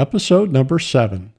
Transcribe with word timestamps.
episode 0.00 0.50
number 0.50 0.78
7. 0.78 1.30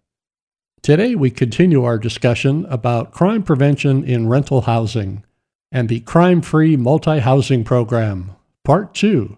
Today 0.83 1.15
we 1.15 1.31
continue 1.31 1.83
our 1.83 1.97
discussion 1.97 2.67
about 2.69 3.11
crime 3.11 3.41
prevention 3.41 4.03
in 4.03 4.29
rental 4.29 4.61
housing 4.61 5.23
and 5.71 5.89
the 5.89 6.01
Crime 6.01 6.43
Free 6.43 6.77
Multi 6.77 7.17
Housing 7.17 7.63
Program, 7.63 8.35
Part 8.63 8.93
2, 8.93 9.35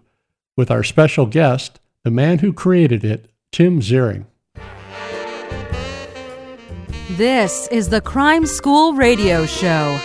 with 0.58 0.70
our 0.70 0.82
special 0.82 1.24
guest, 1.24 1.80
the 2.02 2.10
man 2.10 2.40
who 2.40 2.52
created 2.52 3.02
it, 3.02 3.30
Tim 3.50 3.80
Zehring. 3.80 4.26
This 7.12 7.66
is 7.68 7.88
the 7.88 8.02
Crime 8.02 8.44
School 8.44 8.92
Radio 8.92 9.46
Show, 9.46 9.98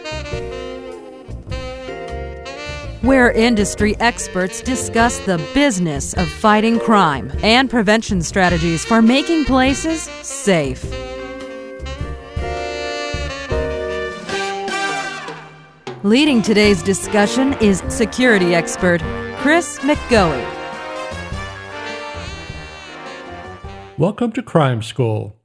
where 3.01 3.31
industry 3.31 3.95
experts 3.99 4.61
discuss 4.61 5.19
the 5.19 5.37
business 5.53 6.13
of 6.15 6.29
fighting 6.29 6.77
crime 6.79 7.31
and 7.43 7.69
prevention 7.69 8.21
strategies 8.21 8.83
for 8.83 9.01
making 9.01 9.45
places 9.45 10.01
safe. 10.21 10.83
Leading 16.03 16.41
today's 16.41 16.81
discussion 16.83 17.53
is 17.61 17.83
security 17.89 18.53
expert 18.53 19.01
Chris 19.37 19.79
McGoey. 19.79 20.45
Welcome 23.97 24.31
to 24.33 24.41
Crime 24.41 24.81
School. 24.81 25.35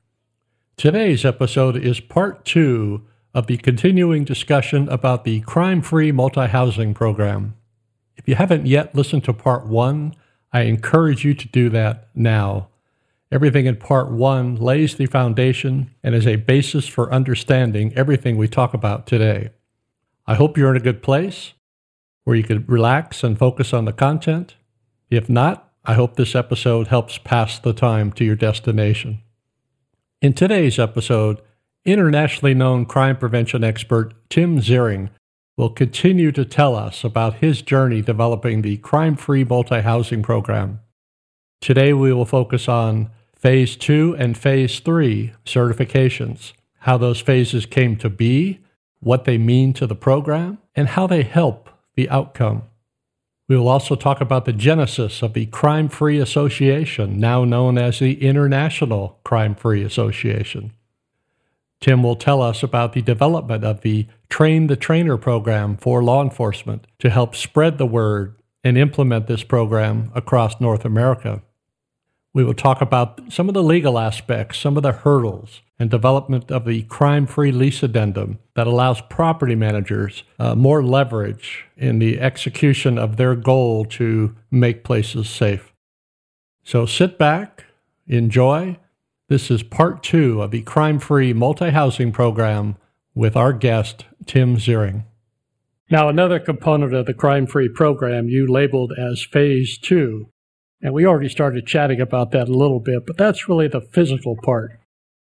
Today's 0.77 1.25
episode 1.25 1.77
is 1.77 2.01
part 2.01 2.45
two 2.45 3.03
of 3.35 3.49
the 3.49 3.57
continuing 3.57 4.25
discussion 4.25 4.89
about 4.89 5.25
the 5.25 5.41
crime 5.41 5.83
free 5.83 6.13
multi 6.13 6.47
housing 6.47 6.95
program. 6.95 7.55
If 8.17 8.29
you 8.29 8.37
haven't 8.37 8.67
yet 8.67 8.95
listened 8.95 9.25
to 9.25 9.33
part 9.33 9.67
one, 9.67 10.15
I 10.53 10.63
encourage 10.63 11.25
you 11.25 11.35
to 11.35 11.49
do 11.49 11.69
that 11.71 12.09
now. 12.15 12.69
Everything 13.33 13.67
in 13.67 13.77
part 13.77 14.11
one 14.13 14.55
lays 14.55 14.95
the 14.95 15.07
foundation 15.07 15.91
and 16.05 16.15
is 16.15 16.27
a 16.27 16.37
basis 16.37 16.87
for 16.87 17.13
understanding 17.13 17.93
everything 17.97 18.37
we 18.37 18.47
talk 18.47 18.73
about 18.73 19.09
today. 19.09 19.51
I 20.27 20.37
hope 20.37 20.57
you're 20.57 20.71
in 20.71 20.77
a 20.77 20.85
good 20.85 21.03
place 21.03 21.55
where 22.23 22.37
you 22.37 22.45
can 22.45 22.65
relax 22.67 23.25
and 23.25 23.37
focus 23.37 23.73
on 23.73 23.85
the 23.85 23.93
content. 23.93 24.55
If 25.11 25.29
not, 25.29 25.73
I 25.85 25.95
hope 25.95 26.15
this 26.15 26.35
episode 26.35 26.87
helps 26.87 27.19
pass 27.19 27.59
the 27.59 27.75
time 27.75 28.13
to 28.13 28.25
your 28.25 28.37
destination. 28.37 29.21
In 30.23 30.33
today's 30.33 30.79
episode, 30.79 31.43
internationally 31.85 32.55
known 32.55 32.87
crime 32.87 33.17
prevention 33.17 33.63
expert 33.63 34.15
Tim 34.31 34.61
Zehring 34.61 35.11
will 35.57 35.71
continue 35.71 36.33
to 36.33 36.45
tell 36.45 36.75
us 36.75 37.05
about 37.05 37.35
his 37.35 37.63
journey 37.63 38.01
developing 38.01 38.63
the 38.63 38.79
crime 38.79 39.17
free 39.17 39.45
multi 39.45 39.81
housing 39.83 40.23
program. 40.23 40.81
Today, 41.61 41.93
we 41.93 42.13
will 42.13 42.25
focus 42.25 42.69
on 42.69 43.11
Phase 43.37 43.77
2 43.77 44.17
and 44.19 44.37
Phase 44.37 44.81
3 44.81 45.33
certifications, 45.45 46.53
how 46.81 46.99
those 46.99 47.21
phases 47.21 47.67
came 47.67 47.97
to 47.97 48.11
be, 48.11 48.61
what 49.01 49.25
they 49.25 49.39
mean 49.39 49.73
to 49.75 49.87
the 49.87 49.95
program, 49.95 50.59
and 50.75 50.89
how 50.89 51.07
they 51.07 51.23
help 51.23 51.71
the 51.95 52.09
outcome. 52.11 52.63
We 53.49 53.57
will 53.57 53.69
also 53.69 53.95
talk 53.95 54.21
about 54.23 54.47
the 54.47 54.53
genesis 54.55 55.23
of 55.23 55.35
the 55.35 55.47
Crime 55.47 55.89
Free 55.89 56.19
Association, 56.19 57.21
now 57.21 57.45
known 57.45 57.77
as 57.77 57.99
the 57.99 58.23
International 58.23 59.21
Crime 59.23 59.55
Free 59.55 59.85
Association. 59.85 60.73
Tim 61.81 62.03
will 62.03 62.17
tell 62.17 62.41
us 62.41 62.63
about 62.63 62.93
the 62.93 63.03
development 63.03 63.65
of 63.65 63.83
the 63.83 64.07
Train 64.31 64.69
the 64.69 64.77
Trainer 64.77 65.17
program 65.17 65.77
for 65.77 66.03
law 66.03 66.23
enforcement 66.23 66.87
to 66.99 67.11
help 67.11 67.37
spread 67.37 67.79
the 67.79 67.87
word 67.87 68.37
and 68.65 68.79
implement 68.79 69.27
this 69.27 69.45
program 69.45 70.11
across 70.15 70.61
North 70.61 70.85
America. 70.85 71.43
We 72.33 72.43
will 72.43 72.55
talk 72.55 72.81
about 72.81 73.21
some 73.33 73.49
of 73.49 73.55
the 73.55 73.63
legal 73.63 73.99
aspects, 73.99 74.59
some 74.59 74.77
of 74.77 74.83
the 74.83 74.93
hurdles, 74.93 75.63
and 75.79 75.91
development 75.91 76.51
of 76.51 76.65
the 76.65 76.83
crime 76.83 77.27
free 77.27 77.53
lease 77.53 77.83
addendum 77.83 78.39
that 78.57 78.67
allows 78.67 79.01
property 79.03 79.55
managers 79.55 80.25
uh, 80.39 80.55
more 80.55 80.83
leverage 80.83 81.67
in 81.77 81.99
the 81.99 82.21
execution 82.21 82.99
of 82.99 83.17
their 83.17 83.37
goal 83.37 83.85
to 83.85 84.35
make 84.51 84.83
places 84.83 85.29
safe. 85.29 85.73
So 86.65 86.87
sit 86.87 87.19
back, 87.19 87.65
enjoy. 88.07 88.79
This 89.29 89.51
is 89.51 89.63
part 89.63 90.03
two 90.03 90.43
of 90.43 90.51
the 90.51 90.63
crime 90.63 90.99
free 90.99 91.33
multi 91.33 91.71
housing 91.71 92.13
program 92.13 92.77
with 93.15 93.37
our 93.37 93.53
guest, 93.53 94.05
Tim 94.27 94.57
Zehring. 94.57 95.05
Now, 95.91 96.09
another 96.09 96.39
component 96.39 96.95
of 96.95 97.07
the 97.07 97.15
crime 97.15 97.47
free 97.47 97.69
program 97.69 98.29
you 98.29 98.47
labeled 98.47 98.93
as 98.99 99.25
phase 99.25 99.79
two 99.79 100.29
and 100.85 100.93
we 100.93 101.07
already 101.07 101.31
started 101.31 101.67
chatting 101.67 101.99
about 101.99 102.31
that 102.33 102.47
a 102.47 102.53
little 102.53 102.79
bit, 102.79 103.07
but 103.07 103.17
that's 103.17 103.49
really 103.49 103.69
the 103.69 103.81
physical 103.81 104.37
part. 104.45 104.79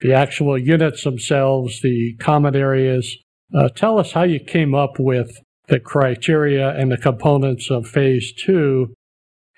The 0.01 0.11
actual 0.11 0.57
units 0.57 1.03
themselves, 1.03 1.81
the 1.81 2.15
common 2.19 2.55
areas. 2.55 3.15
Uh, 3.55 3.69
tell 3.69 3.99
us 3.99 4.13
how 4.13 4.23
you 4.23 4.39
came 4.39 4.73
up 4.73 4.99
with 4.99 5.37
the 5.67 5.79
criteria 5.79 6.75
and 6.75 6.91
the 6.91 6.97
components 6.97 7.69
of 7.69 7.87
phase 7.87 8.33
two, 8.33 8.95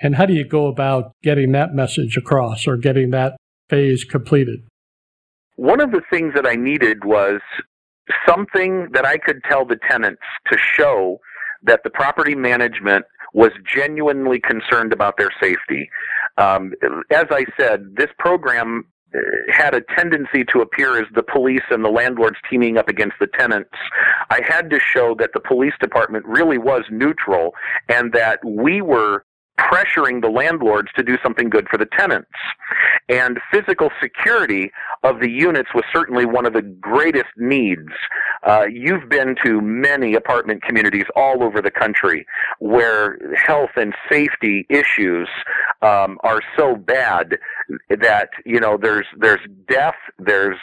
and 0.02 0.16
how 0.16 0.26
do 0.26 0.34
you 0.34 0.46
go 0.46 0.68
about 0.68 1.14
getting 1.24 1.54
that 1.54 1.74
message 1.74 2.18
across 2.18 2.68
or 2.68 2.76
getting 2.76 3.12
that 3.12 3.38
phase 3.70 4.04
completed? 4.04 4.62
One 5.56 5.82
of 5.82 5.92
the 5.92 6.02
things 6.12 6.34
that 6.36 6.46
I 6.46 6.56
needed 6.56 7.04
was 7.04 7.42
something 8.28 8.90
that 8.94 9.06
I 9.06 9.18
could 9.18 9.42
tell 9.50 9.66
the 9.66 9.78
tenants 9.90 10.22
to 10.52 10.58
show 10.58 11.20
that 11.64 11.82
the 11.84 11.90
property 11.90 12.36
management 12.36 13.06
was 13.34 13.52
genuinely 13.66 14.40
concerned 14.40 14.94
about 14.94 15.18
their 15.18 15.32
safety. 15.42 15.90
Um, 16.38 16.74
as 17.12 17.26
I 17.32 17.46
said, 17.60 17.96
this 17.96 18.10
program 18.20 18.86
uh, 19.14 19.20
had 19.52 19.74
a 19.74 19.82
tendency 19.96 20.44
to 20.54 20.62
appear 20.62 21.00
as 21.00 21.08
the 21.16 21.24
police 21.24 21.64
and 21.70 21.84
the 21.84 21.90
landlords 21.90 22.38
teaming 22.50 22.78
up 22.78 22.88
against 22.88 23.16
the 23.20 23.28
tenants. 23.28 23.72
I 24.30 24.42
had 24.48 24.70
to 24.70 24.80
show 24.80 25.16
that 25.20 25.32
the 25.34 25.40
police 25.40 25.74
department 25.80 26.26
really 26.26 26.58
was 26.58 26.84
neutral 26.92 27.54
and 27.90 28.14
that 28.14 28.40
we 28.46 28.82
were 28.82 29.26
pressuring 29.60 30.22
the 30.22 30.30
landlords 30.30 30.90
to 30.96 31.04
do 31.04 31.18
something 31.24 31.50
good 31.50 31.68
for 31.70 31.78
the 31.78 31.88
tenants. 31.98 32.30
And 33.10 33.40
physical 33.52 33.90
security 34.02 34.72
of 35.04 35.20
the 35.20 35.30
units 35.30 35.70
was 35.74 35.84
certainly 35.94 36.26
one 36.26 36.46
of 36.46 36.54
the 36.54 36.62
greatest 36.62 37.30
needs. 37.38 37.90
Uh, 38.46 38.66
you've 38.72 39.08
been 39.10 39.36
to 39.46 39.62
many 39.62 40.14
apartment 40.14 40.62
communities 40.64 41.06
all 41.16 41.44
over 41.44 41.62
the 41.62 41.72
country 41.72 42.26
where 42.60 43.18
health 43.36 43.72
and 43.76 43.94
safety 44.12 44.66
issues 44.70 45.30
um, 45.82 46.18
are 46.24 46.42
so 46.58 46.76
bad 46.76 47.38
that 47.90 48.30
you 48.46 48.60
know 48.60 48.78
there's 48.78 49.06
there's 49.18 49.42
death, 49.70 49.96
there's 50.20 50.58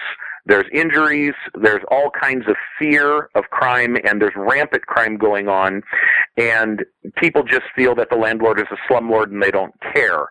there's 0.46 0.66
injuries, 0.72 1.34
there's 1.60 1.82
all 1.90 2.10
kinds 2.10 2.46
of 2.48 2.56
fear 2.78 3.30
of 3.34 3.44
crime, 3.50 3.96
and 4.04 4.20
there's 4.20 4.34
rampant 4.36 4.86
crime 4.86 5.16
going 5.16 5.48
on, 5.48 5.82
and 6.36 6.84
people 7.16 7.42
just 7.42 7.64
feel 7.74 7.94
that 7.94 8.10
the 8.10 8.16
landlord 8.16 8.60
is 8.60 8.66
a 8.70 8.92
slumlord 8.92 9.30
and 9.30 9.42
they 9.42 9.50
don't 9.50 9.74
care. 9.94 10.26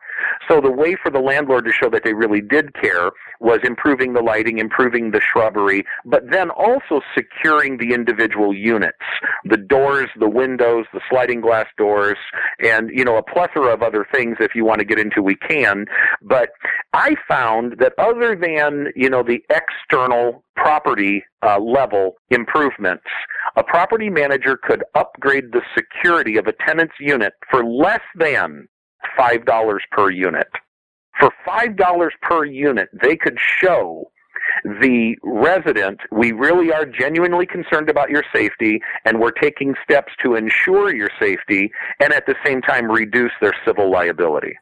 So 0.47 0.62
the 0.62 0.72
way 0.72 0.96
for 1.01 1.09
the 1.09 1.19
landlord 1.19 1.66
to 1.66 1.72
show 1.72 1.90
that 1.90 2.03
they 2.03 2.13
really 2.13 2.41
did 2.41 2.74
care 2.75 3.12
was 3.40 3.59
improving 3.63 4.13
the 4.13 4.22
lighting, 4.22 4.59
improving 4.59 5.12
the 5.12 5.22
shrubbery, 5.22 5.84
but 6.06 6.30
then 6.31 6.50
also 6.50 7.01
securing 7.16 7.78
the 7.78 7.94
individual 7.94 8.53
units, 8.53 8.97
the 9.45 9.57
doors, 9.57 10.09
the 10.19 10.30
windows, 10.30 10.85
the 10.94 11.01
sliding 11.09 11.41
glass 11.41 11.68
doors, 11.78 12.18
and 12.59 12.90
you 12.94 13.03
know 13.03 13.18
a 13.18 13.24
plethora 13.24 13.74
of 13.74 13.81
other 13.81 14.06
things. 14.13 14.38
If 14.40 14.56
you 14.56 14.63
want 14.63 14.80
to 14.80 14.85
get 14.85 15.00
into, 15.00 15.22
we 15.22 15.35
can. 15.35 15.85
But 16.22 16.50
I 16.94 17.16
found 17.28 17.80
that 17.80 17.94
other 17.97 18.35
than 18.35 18.88
you 18.95 19.09
know 19.09 19.24
the 19.24 19.44
external 19.50 20.03
property 20.56 21.24
uh, 21.46 21.59
level 21.59 22.16
improvements, 22.30 23.03
a 23.56 23.64
property 23.64 24.09
manager 24.09 24.58
could 24.58 24.84
upgrade 24.96 25.52
the 25.52 25.62
security 25.75 26.38
of 26.38 26.47
a 26.47 26.53
tenant's 26.66 26.96
unit 27.00 27.34
for 27.50 27.66
less 27.66 28.02
than 28.16 28.68
$5 29.18 29.78
per 29.92 30.09
unit. 30.09 30.47
For 31.19 31.30
$5 31.47 32.09
per 32.22 32.46
unit, 32.46 32.89
they 33.01 33.16
could 33.16 33.38
show 33.39 34.10
the 34.63 35.16
resident, 35.24 36.00
we 36.12 36.31
really 36.31 36.72
are 36.72 36.86
genuinely 36.86 37.45
concerned 37.45 37.89
about 37.89 38.10
your 38.10 38.24
safety 38.33 38.81
and 39.06 39.19
we're 39.19 39.31
taking 39.31 39.74
steps 39.83 40.13
to 40.24 40.36
ensure 40.36 40.95
your 40.95 41.10
safety 41.19 41.72
and 42.00 42.13
at 42.13 42.25
the 42.25 42.36
same 42.45 42.62
time 42.62 42.92
reduce 42.92 43.31
their 43.42 43.54
civil 43.66 43.92
liability. 43.92 44.56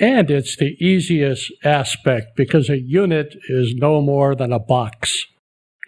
And 0.00 0.30
it's 0.30 0.56
the 0.56 0.76
easiest 0.82 1.52
aspect 1.62 2.34
because 2.34 2.70
a 2.70 2.80
unit 2.80 3.36
is 3.50 3.74
no 3.76 4.00
more 4.00 4.34
than 4.34 4.50
a 4.50 4.58
box. 4.58 5.26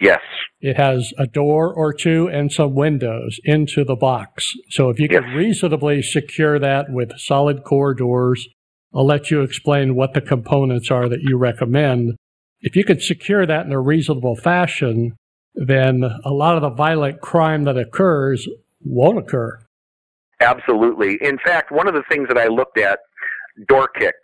Yes. 0.01 0.21
It 0.61 0.77
has 0.77 1.13
a 1.19 1.27
door 1.27 1.73
or 1.73 1.95
two 1.95 2.29
and 2.29 2.53
some 2.53 2.75
windows 2.75 3.41
into 3.45 3.85
the 3.85 3.97
box. 3.97 4.53
So 4.69 4.91
if 4.91 5.01
you 5.01 5.09
yes. 5.11 5.23
can 5.23 5.31
reasonably 5.31 6.03
secure 6.03 6.59
that 6.59 6.87
with 6.91 7.19
solid 7.19 7.65
core 7.65 7.95
doors, 7.95 8.49
I'll 8.95 9.07
let 9.07 9.31
you 9.31 9.41
explain 9.41 9.95
what 9.95 10.13
the 10.13 10.21
components 10.21 10.91
are 10.91 11.09
that 11.09 11.23
you 11.23 11.39
recommend. 11.39 12.17
If 12.61 12.77
you 12.77 12.85
can 12.85 13.01
secure 13.01 13.47
that 13.47 13.65
in 13.65 13.73
a 13.73 13.81
reasonable 13.81 14.37
fashion, 14.37 15.17
then 15.55 16.05
a 16.25 16.31
lot 16.31 16.57
of 16.57 16.63
the 16.63 16.71
violent 16.71 17.21
crime 17.21 17.65
that 17.65 17.79
occurs 17.79 18.47
won't 18.85 19.19
occur. 19.19 19.59
Absolutely. 20.41 21.19
In 21.23 21.39
fact, 21.39 21.71
one 21.71 21.89
of 21.89 21.95
the 21.95 22.03
things 22.11 22.29
that 22.29 22.37
I 22.37 22.49
looked 22.49 22.79
at 22.79 22.99
door 23.69 23.89
kicks. 23.89 24.17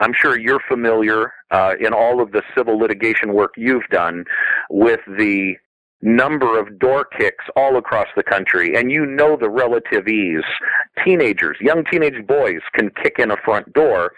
I'm 0.00 0.12
sure 0.20 0.38
you're 0.38 0.60
familiar 0.68 1.32
uh, 1.50 1.74
in 1.80 1.92
all 1.92 2.20
of 2.20 2.32
the 2.32 2.42
civil 2.56 2.78
litigation 2.78 3.32
work 3.32 3.52
you've 3.56 3.86
done 3.90 4.24
with 4.70 5.00
the 5.06 5.54
number 6.02 6.58
of 6.58 6.78
door 6.78 7.06
kicks 7.18 7.44
all 7.56 7.76
across 7.76 8.06
the 8.16 8.22
country, 8.22 8.76
and 8.76 8.92
you 8.92 9.06
know 9.06 9.36
the 9.36 9.50
relative 9.50 10.08
ease. 10.08 10.44
Teenagers, 11.04 11.56
young 11.60 11.84
teenage 11.90 12.26
boys 12.26 12.60
can 12.74 12.90
kick 13.02 13.16
in 13.18 13.30
a 13.30 13.36
front 13.44 13.72
door 13.72 14.12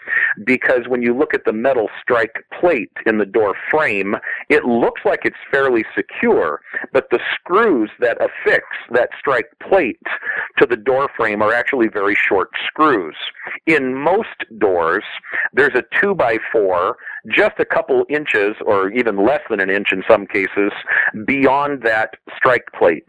because 0.45 0.87
when 0.87 1.01
you 1.01 1.17
look 1.17 1.33
at 1.33 1.45
the 1.45 1.53
metal 1.53 1.89
strike 2.01 2.45
plate 2.59 2.91
in 3.05 3.17
the 3.17 3.25
door 3.25 3.55
frame, 3.69 4.15
it 4.49 4.65
looks 4.65 5.01
like 5.05 5.21
it's 5.23 5.35
fairly 5.51 5.83
secure, 5.95 6.61
but 6.93 7.07
the 7.11 7.19
screws 7.33 7.89
that 7.99 8.17
affix 8.21 8.63
that 8.91 9.09
strike 9.19 9.47
plate 9.67 9.99
to 10.57 10.65
the 10.65 10.77
door 10.77 11.09
frame 11.15 11.41
are 11.41 11.53
actually 11.53 11.87
very 11.87 12.15
short 12.15 12.49
screws. 12.67 13.15
In 13.65 13.95
most 13.95 14.27
doors, 14.59 15.03
there's 15.53 15.75
a 15.75 15.83
2 16.01 16.15
by 16.15 16.37
4 16.51 16.97
just 17.27 17.59
a 17.59 17.65
couple 17.65 18.05
inches, 18.09 18.55
or 18.65 18.89
even 18.91 19.25
less 19.25 19.41
than 19.49 19.59
an 19.59 19.69
inch 19.69 19.91
in 19.91 20.03
some 20.09 20.25
cases, 20.25 20.71
beyond 21.25 21.68
that 21.77 22.15
strike 22.35 22.65
plate. 22.77 23.07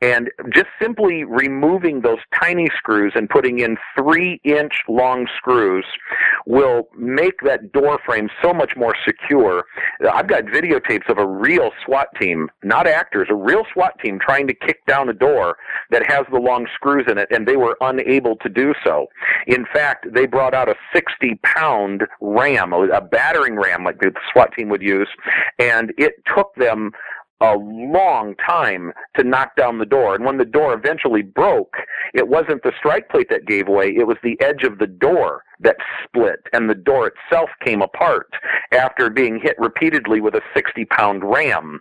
And 0.00 0.30
just 0.52 0.66
simply 0.80 1.24
removing 1.24 2.00
those 2.00 2.18
tiny 2.40 2.68
screws 2.76 3.12
and 3.14 3.28
putting 3.28 3.60
in 3.60 3.76
three 3.96 4.40
inch 4.44 4.72
long 4.88 5.26
screws 5.36 5.84
will 6.46 6.88
make 6.96 7.40
that 7.44 7.72
door 7.72 7.98
frame 8.04 8.28
so 8.42 8.52
much 8.52 8.76
more 8.76 8.94
secure. 9.04 9.64
I've 10.12 10.28
got 10.28 10.44
videotapes 10.44 11.08
of 11.08 11.18
a 11.18 11.26
real 11.26 11.70
SWAT 11.84 12.08
team, 12.20 12.48
not 12.62 12.86
actors, 12.86 13.28
a 13.30 13.34
real 13.34 13.64
SWAT 13.72 13.98
team 14.02 14.18
trying 14.18 14.46
to 14.46 14.54
kick 14.54 14.84
down 14.86 15.08
a 15.08 15.12
door 15.12 15.56
that 15.90 16.02
has 16.06 16.24
the 16.30 16.38
long 16.38 16.66
screws 16.74 17.06
in 17.08 17.18
it, 17.18 17.28
and 17.30 17.46
they 17.46 17.56
were 17.56 17.76
unable 17.80 18.36
to 18.36 18.48
do 18.48 18.72
so. 18.84 19.06
In 19.46 19.66
fact, 19.72 20.06
they 20.12 20.26
brought 20.26 20.54
out 20.54 20.68
a 20.68 20.74
60 20.94 21.40
pound 21.42 22.02
ram, 22.20 22.72
a 22.72 23.00
battering 23.00 23.56
ram 23.56 23.84
like 23.84 24.00
the 24.00 24.12
SWAT 24.32 24.52
team 24.56 24.68
would 24.68 24.82
use, 24.82 25.08
and 25.58 25.92
it 25.98 26.14
took 26.34 26.54
them 26.56 26.92
a 27.40 27.56
long 27.56 28.34
time 28.44 28.92
to 29.16 29.24
knock 29.24 29.54
down 29.56 29.78
the 29.78 29.86
door. 29.86 30.14
And 30.14 30.24
when 30.24 30.38
the 30.38 30.44
door 30.44 30.74
eventually 30.74 31.22
broke, 31.22 31.76
it 32.14 32.28
wasn't 32.28 32.62
the 32.62 32.72
strike 32.78 33.08
plate 33.08 33.28
that 33.30 33.46
gave 33.46 33.68
way, 33.68 33.88
it 33.88 34.06
was 34.06 34.16
the 34.22 34.40
edge 34.40 34.64
of 34.64 34.78
the 34.78 34.86
door 34.86 35.42
that 35.60 35.76
split, 36.04 36.40
and 36.52 36.68
the 36.68 36.74
door 36.74 37.10
itself 37.10 37.50
came 37.64 37.82
apart 37.82 38.30
after 38.72 39.10
being 39.10 39.40
hit 39.40 39.56
repeatedly 39.58 40.20
with 40.20 40.34
a 40.34 40.42
60 40.54 40.84
pound 40.86 41.22
ram. 41.24 41.80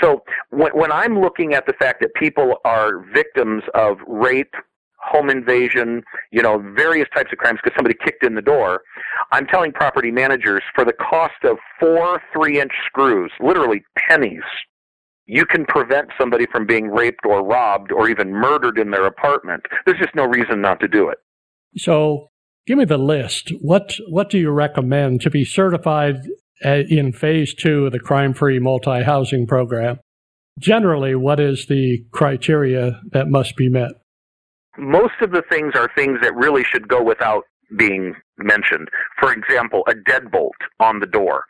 So 0.00 0.22
when, 0.50 0.72
when 0.72 0.92
I'm 0.92 1.20
looking 1.20 1.54
at 1.54 1.66
the 1.66 1.72
fact 1.72 2.00
that 2.00 2.14
people 2.14 2.56
are 2.64 3.04
victims 3.12 3.62
of 3.74 3.98
rape, 4.06 4.54
home 5.00 5.30
invasion, 5.30 6.02
you 6.32 6.42
know, 6.42 6.58
various 6.76 7.08
types 7.14 7.30
of 7.32 7.38
crimes 7.38 7.58
because 7.62 7.76
somebody 7.76 7.96
kicked 8.04 8.24
in 8.24 8.34
the 8.34 8.42
door. 8.42 8.82
I'm 9.32 9.46
telling 9.46 9.72
property 9.72 10.10
managers 10.10 10.62
for 10.74 10.84
the 10.84 10.92
cost 10.92 11.44
of 11.44 11.56
four 11.78 12.20
three 12.32 12.60
inch 12.60 12.72
screws, 12.86 13.30
literally 13.40 13.84
pennies, 13.96 14.42
you 15.28 15.46
can 15.46 15.64
prevent 15.66 16.08
somebody 16.18 16.46
from 16.50 16.66
being 16.66 16.90
raped 16.90 17.24
or 17.24 17.44
robbed 17.44 17.92
or 17.92 18.08
even 18.10 18.32
murdered 18.32 18.78
in 18.78 18.90
their 18.90 19.06
apartment. 19.06 19.64
There's 19.86 19.98
just 19.98 20.14
no 20.14 20.24
reason 20.24 20.60
not 20.60 20.80
to 20.80 20.88
do 20.88 21.08
it. 21.08 21.18
So, 21.76 22.30
give 22.66 22.78
me 22.78 22.84
the 22.84 22.98
list. 22.98 23.52
What 23.60 23.94
what 24.08 24.30
do 24.30 24.38
you 24.38 24.50
recommend 24.50 25.20
to 25.20 25.30
be 25.30 25.44
certified 25.44 26.16
uh, 26.64 26.82
in 26.88 27.12
phase 27.12 27.54
2 27.54 27.86
of 27.86 27.92
the 27.92 28.00
crime-free 28.00 28.58
multi-housing 28.58 29.46
program? 29.46 30.00
Generally, 30.58 31.14
what 31.14 31.38
is 31.38 31.66
the 31.66 32.04
criteria 32.10 33.00
that 33.12 33.28
must 33.28 33.54
be 33.54 33.68
met? 33.68 33.92
most 34.78 35.14
of 35.20 35.32
the 35.32 35.42
things 35.50 35.72
are 35.74 35.90
things 35.96 36.18
that 36.22 36.34
really 36.34 36.64
should 36.64 36.88
go 36.88 37.02
without 37.02 37.44
being 37.76 38.14
mentioned. 38.38 38.88
For 39.20 39.32
example, 39.32 39.82
a 39.88 39.94
deadbolt 40.10 40.56
on 40.80 41.00
the 41.00 41.06
door. 41.06 41.44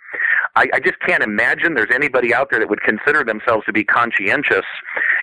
I, 0.58 0.66
I, 0.74 0.80
just 0.80 0.98
can't 1.06 1.22
imagine 1.22 1.74
there's 1.74 1.94
anybody 1.94 2.34
out 2.34 2.48
there 2.50 2.60
that 2.60 2.68
would 2.68 2.82
consider 2.82 3.24
themselves 3.24 3.64
to 3.66 3.72
be 3.72 3.84
conscientious 3.84 4.64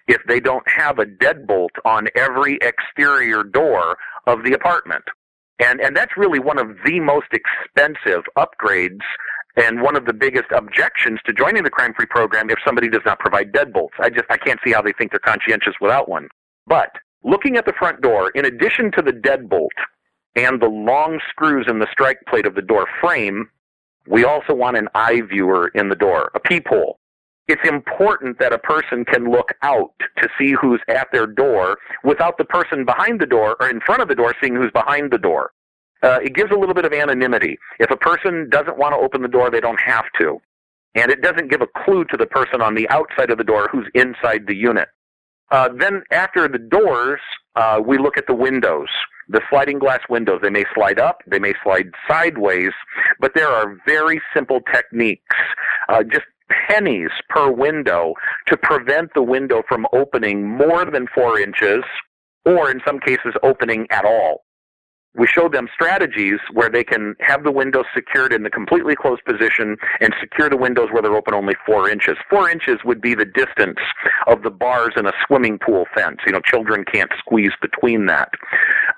if 0.07 0.21
they 0.27 0.39
don't 0.39 0.63
have 0.69 0.99
a 0.99 1.05
deadbolt 1.05 1.75
on 1.83 2.07
every 2.15 2.57
exterior 2.61 3.43
door 3.43 3.97
of 4.27 4.43
the 4.43 4.53
apartment. 4.53 5.03
And, 5.59 5.79
and 5.79 5.95
that's 5.95 6.17
really 6.17 6.39
one 6.39 6.57
of 6.57 6.69
the 6.85 6.99
most 6.99 7.27
expensive 7.31 8.23
upgrades 8.37 9.01
and 9.57 9.81
one 9.81 9.95
of 9.95 10.05
the 10.05 10.13
biggest 10.13 10.51
objections 10.55 11.19
to 11.25 11.33
joining 11.33 11.63
the 11.63 11.69
crime 11.69 11.93
free 11.95 12.07
program 12.07 12.49
if 12.49 12.57
somebody 12.65 12.89
does 12.89 13.03
not 13.05 13.19
provide 13.19 13.53
deadbolts. 13.53 13.95
I 13.99 14.09
just 14.09 14.25
I 14.29 14.37
can't 14.37 14.59
see 14.65 14.73
how 14.73 14.81
they 14.81 14.93
think 14.97 15.11
they're 15.11 15.19
conscientious 15.19 15.73
without 15.79 16.09
one. 16.09 16.27
But 16.67 16.89
Looking 17.25 17.57
at 17.57 17.65
the 17.65 17.73
front 17.73 18.01
door, 18.01 18.29
in 18.35 18.45
addition 18.45 18.91
to 18.91 19.01
the 19.01 19.11
deadbolt 19.11 19.73
and 20.35 20.61
the 20.61 20.69
long 20.69 21.19
screws 21.27 21.65
in 21.67 21.79
the 21.79 21.87
strike 21.91 22.19
plate 22.29 22.45
of 22.45 22.53
the 22.53 22.61
door 22.61 22.85
frame, 23.01 23.49
we 24.07 24.23
also 24.23 24.53
want 24.53 24.77
an 24.77 24.87
eye 24.95 25.21
viewer 25.21 25.69
in 25.75 25.89
the 25.89 25.95
door, 25.95 26.31
a 26.35 26.39
peephole. 26.39 26.99
It's 27.47 27.67
important 27.67 28.39
that 28.39 28.53
a 28.53 28.57
person 28.57 29.05
can 29.05 29.29
look 29.29 29.53
out 29.61 29.91
to 30.17 30.27
see 30.37 30.53
who's 30.59 30.81
at 30.87 31.07
their 31.11 31.27
door 31.27 31.77
without 32.03 32.37
the 32.37 32.45
person 32.45 32.85
behind 32.85 33.19
the 33.21 33.27
door 33.27 33.55
or 33.59 33.69
in 33.69 33.79
front 33.81 34.01
of 34.01 34.07
the 34.07 34.15
door 34.15 34.33
seeing 34.41 34.55
who's 34.55 34.71
behind 34.71 35.11
the 35.11 35.19
door. 35.19 35.51
Uh, 36.01 36.19
it 36.23 36.33
gives 36.33 36.51
a 36.51 36.55
little 36.55 36.73
bit 36.73 36.85
of 36.85 36.93
anonymity. 36.93 37.57
If 37.79 37.91
a 37.91 37.97
person 37.97 38.49
doesn't 38.49 38.77
want 38.77 38.93
to 38.93 38.97
open 38.97 39.21
the 39.21 39.27
door, 39.27 39.49
they 39.49 39.59
don't 39.59 39.79
have 39.79 40.05
to. 40.19 40.41
And 40.95 41.11
it 41.11 41.21
doesn't 41.21 41.49
give 41.49 41.61
a 41.61 41.67
clue 41.83 42.05
to 42.05 42.17
the 42.17 42.25
person 42.25 42.61
on 42.61 42.73
the 42.73 42.89
outside 42.89 43.29
of 43.29 43.37
the 43.37 43.43
door 43.43 43.69
who's 43.71 43.87
inside 43.93 44.47
the 44.47 44.55
unit. 44.55 44.87
Uh, 45.51 45.69
then 45.77 46.03
after 46.11 46.47
the 46.47 46.57
doors, 46.57 47.19
uh, 47.55 47.79
we 47.85 47.97
look 47.97 48.17
at 48.17 48.27
the 48.27 48.33
windows. 48.33 48.87
The 49.29 49.41
sliding 49.49 49.79
glass 49.79 50.01
windows, 50.09 50.39
they 50.41 50.49
may 50.49 50.65
slide 50.73 50.99
up, 50.99 51.21
they 51.27 51.39
may 51.39 51.53
slide 51.63 51.91
sideways, 52.07 52.71
but 53.19 53.33
there 53.35 53.49
are 53.49 53.77
very 53.85 54.21
simple 54.33 54.61
techniques, 54.73 55.35
uh, 55.89 56.03
just 56.03 56.25
pennies 56.69 57.09
per 57.29 57.49
window 57.49 58.13
to 58.47 58.57
prevent 58.57 59.13
the 59.15 59.23
window 59.23 59.63
from 59.67 59.87
opening 59.93 60.47
more 60.47 60.85
than 60.85 61.07
four 61.13 61.39
inches, 61.39 61.83
or 62.45 62.69
in 62.69 62.79
some 62.85 62.99
cases 62.99 63.33
opening 63.43 63.87
at 63.89 64.05
all 64.05 64.44
we 65.17 65.27
showed 65.27 65.53
them 65.53 65.67
strategies 65.73 66.39
where 66.53 66.69
they 66.69 66.83
can 66.83 67.15
have 67.19 67.43
the 67.43 67.51
windows 67.51 67.85
secured 67.93 68.33
in 68.33 68.43
the 68.43 68.49
completely 68.49 68.95
closed 68.95 69.23
position 69.25 69.77
and 70.01 70.13
secure 70.19 70.49
the 70.49 70.57
windows 70.57 70.89
where 70.91 71.01
they're 71.01 71.15
open 71.15 71.33
only 71.33 71.55
four 71.65 71.89
inches. 71.89 72.15
Four 72.29 72.49
inches 72.49 72.77
would 72.83 73.01
be 73.01 73.15
the 73.15 73.25
distance 73.25 73.79
of 74.27 74.43
the 74.43 74.49
bars 74.49 74.93
in 74.97 75.05
a 75.05 75.13
swimming 75.25 75.57
pool 75.57 75.85
fence. 75.95 76.17
You 76.25 76.33
know, 76.33 76.41
children 76.41 76.83
can't 76.91 77.11
squeeze 77.17 77.53
between 77.61 78.05
that. 78.07 78.29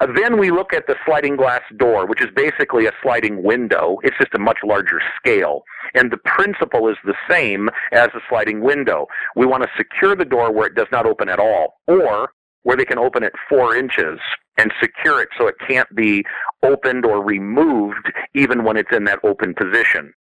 Uh, 0.02 0.08
then 0.16 0.40
we 0.40 0.52
look 0.52 0.74
at 0.74 0.88
the 0.88 0.96
sliding 1.06 1.36
glass 1.36 1.62
door, 1.78 2.06
which 2.08 2.22
is 2.22 2.30
basically 2.36 2.86
a 2.86 2.92
sliding 3.02 3.44
window. 3.44 3.98
It's 4.04 4.18
just 4.18 4.34
a 4.34 4.40
much 4.40 4.58
larger 4.64 5.00
scale. 5.18 5.64
And 5.94 6.12
the 6.12 6.18
principle 6.18 6.88
is 6.90 6.98
the 7.06 7.16
same 7.30 7.70
as 7.92 8.10
a 8.14 8.20
sliding 8.30 8.62
window. 8.62 9.08
We 9.36 9.46
want 9.46 9.64
to 9.64 9.70
secure 9.78 10.16
the 10.16 10.26
door 10.26 10.52
where 10.52 10.68
it 10.68 10.76
does 10.76 10.88
not 10.92 11.06
open 11.06 11.30
at 11.30 11.40
all, 11.40 11.76
or 11.88 12.32
where 12.64 12.78
they 12.78 12.86
can 12.86 12.98
open 12.98 13.24
it 13.24 13.34
four 13.50 13.76
inches 13.76 14.20
and 14.58 14.72
secure 14.82 15.22
it 15.22 15.30
so 15.38 15.48
it 15.48 15.56
can't 15.68 15.94
be 15.96 16.24
opened 16.64 17.06
or 17.06 17.24
removed 17.24 18.12
even 18.34 18.64
when 18.64 18.78
it's 18.78 18.96
in 18.96 19.04
that 19.06 19.20
open 19.24 19.54
position. 19.54 20.14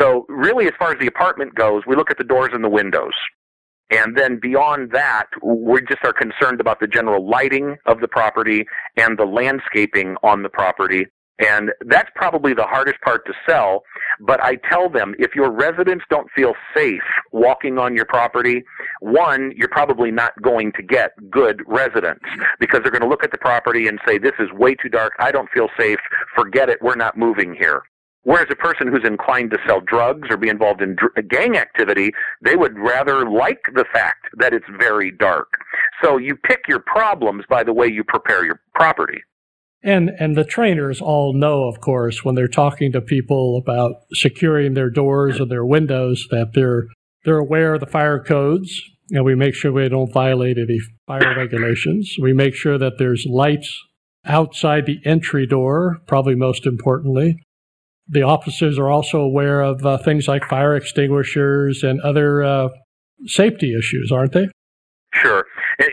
So 0.00 0.26
really, 0.28 0.66
as 0.66 0.72
far 0.78 0.92
as 0.92 0.98
the 0.98 1.06
apartment 1.06 1.54
goes, 1.54 1.82
we 1.86 1.96
look 1.96 2.10
at 2.10 2.18
the 2.18 2.24
doors 2.24 2.50
and 2.52 2.64
the 2.64 2.68
windows. 2.68 3.14
And 3.90 4.16
then 4.16 4.38
beyond 4.40 4.90
that, 4.92 5.26
we 5.42 5.80
just 5.80 6.04
are 6.04 6.12
concerned 6.12 6.60
about 6.60 6.78
the 6.80 6.86
general 6.86 7.28
lighting 7.28 7.76
of 7.86 8.00
the 8.00 8.08
property 8.08 8.66
and 8.96 9.18
the 9.18 9.24
landscaping 9.24 10.16
on 10.22 10.42
the 10.42 10.50
property 10.50 11.06
and 11.38 11.70
that's 11.86 12.10
probably 12.14 12.52
the 12.54 12.64
hardest 12.64 13.00
part 13.00 13.24
to 13.26 13.32
sell. 13.48 13.82
But 14.20 14.42
I 14.42 14.56
tell 14.56 14.88
them 14.88 15.14
if 15.18 15.34
your 15.34 15.50
residents 15.50 16.04
don't 16.10 16.28
feel 16.34 16.54
safe 16.74 17.02
walking 17.32 17.78
on 17.78 17.94
your 17.94 18.04
property, 18.04 18.64
one, 19.00 19.52
you're 19.56 19.68
probably 19.68 20.10
not 20.10 20.40
going 20.42 20.72
to 20.72 20.82
get 20.82 21.12
good 21.30 21.62
residents 21.66 22.24
because 22.58 22.80
they're 22.82 22.90
going 22.90 23.02
to 23.02 23.08
look 23.08 23.24
at 23.24 23.30
the 23.30 23.38
property 23.38 23.86
and 23.86 24.00
say, 24.06 24.18
this 24.18 24.32
is 24.38 24.50
way 24.52 24.74
too 24.74 24.88
dark. 24.88 25.12
I 25.20 25.30
don't 25.30 25.48
feel 25.50 25.68
safe. 25.78 25.98
Forget 26.34 26.68
it. 26.68 26.82
We're 26.82 26.96
not 26.96 27.16
moving 27.16 27.54
here. 27.54 27.82
Whereas 28.24 28.48
a 28.50 28.56
person 28.56 28.88
who's 28.88 29.06
inclined 29.06 29.52
to 29.52 29.58
sell 29.66 29.80
drugs 29.80 30.28
or 30.30 30.36
be 30.36 30.48
involved 30.48 30.82
in 30.82 30.96
dr- 30.96 31.28
gang 31.28 31.56
activity, 31.56 32.10
they 32.42 32.56
would 32.56 32.76
rather 32.76 33.30
like 33.30 33.70
the 33.74 33.86
fact 33.92 34.26
that 34.36 34.52
it's 34.52 34.66
very 34.78 35.10
dark. 35.10 35.48
So 36.02 36.18
you 36.18 36.36
pick 36.36 36.62
your 36.68 36.80
problems 36.80 37.44
by 37.48 37.62
the 37.62 37.72
way 37.72 37.86
you 37.86 38.04
prepare 38.04 38.44
your 38.44 38.60
property. 38.74 39.22
And 39.82 40.10
and 40.18 40.36
the 40.36 40.44
trainers 40.44 41.00
all 41.00 41.32
know, 41.32 41.64
of 41.68 41.80
course, 41.80 42.24
when 42.24 42.34
they're 42.34 42.48
talking 42.48 42.90
to 42.92 43.00
people 43.00 43.56
about 43.56 43.92
securing 44.12 44.74
their 44.74 44.90
doors 44.90 45.40
or 45.40 45.46
their 45.46 45.64
windows, 45.64 46.26
that 46.30 46.52
they're 46.54 46.86
they're 47.24 47.38
aware 47.38 47.74
of 47.74 47.80
the 47.80 47.86
fire 47.86 48.22
codes, 48.22 48.82
and 49.10 49.24
we 49.24 49.34
make 49.34 49.54
sure 49.54 49.72
we 49.72 49.88
don't 49.88 50.12
violate 50.12 50.58
any 50.58 50.78
fire 51.06 51.36
regulations. 51.36 52.16
We 52.20 52.32
make 52.32 52.54
sure 52.54 52.78
that 52.78 52.98
there's 52.98 53.24
lights 53.28 53.72
outside 54.24 54.86
the 54.86 54.98
entry 55.04 55.46
door, 55.46 55.98
probably 56.06 56.34
most 56.34 56.66
importantly. 56.66 57.40
The 58.08 58.22
officers 58.22 58.78
are 58.78 58.90
also 58.90 59.20
aware 59.20 59.60
of 59.60 59.84
uh, 59.84 59.98
things 59.98 60.26
like 60.26 60.44
fire 60.44 60.74
extinguishers 60.74 61.82
and 61.82 62.00
other 62.00 62.42
uh, 62.42 62.68
safety 63.26 63.76
issues, 63.78 64.10
aren't 64.10 64.32
they? 64.32 64.48
Sure. 65.12 65.44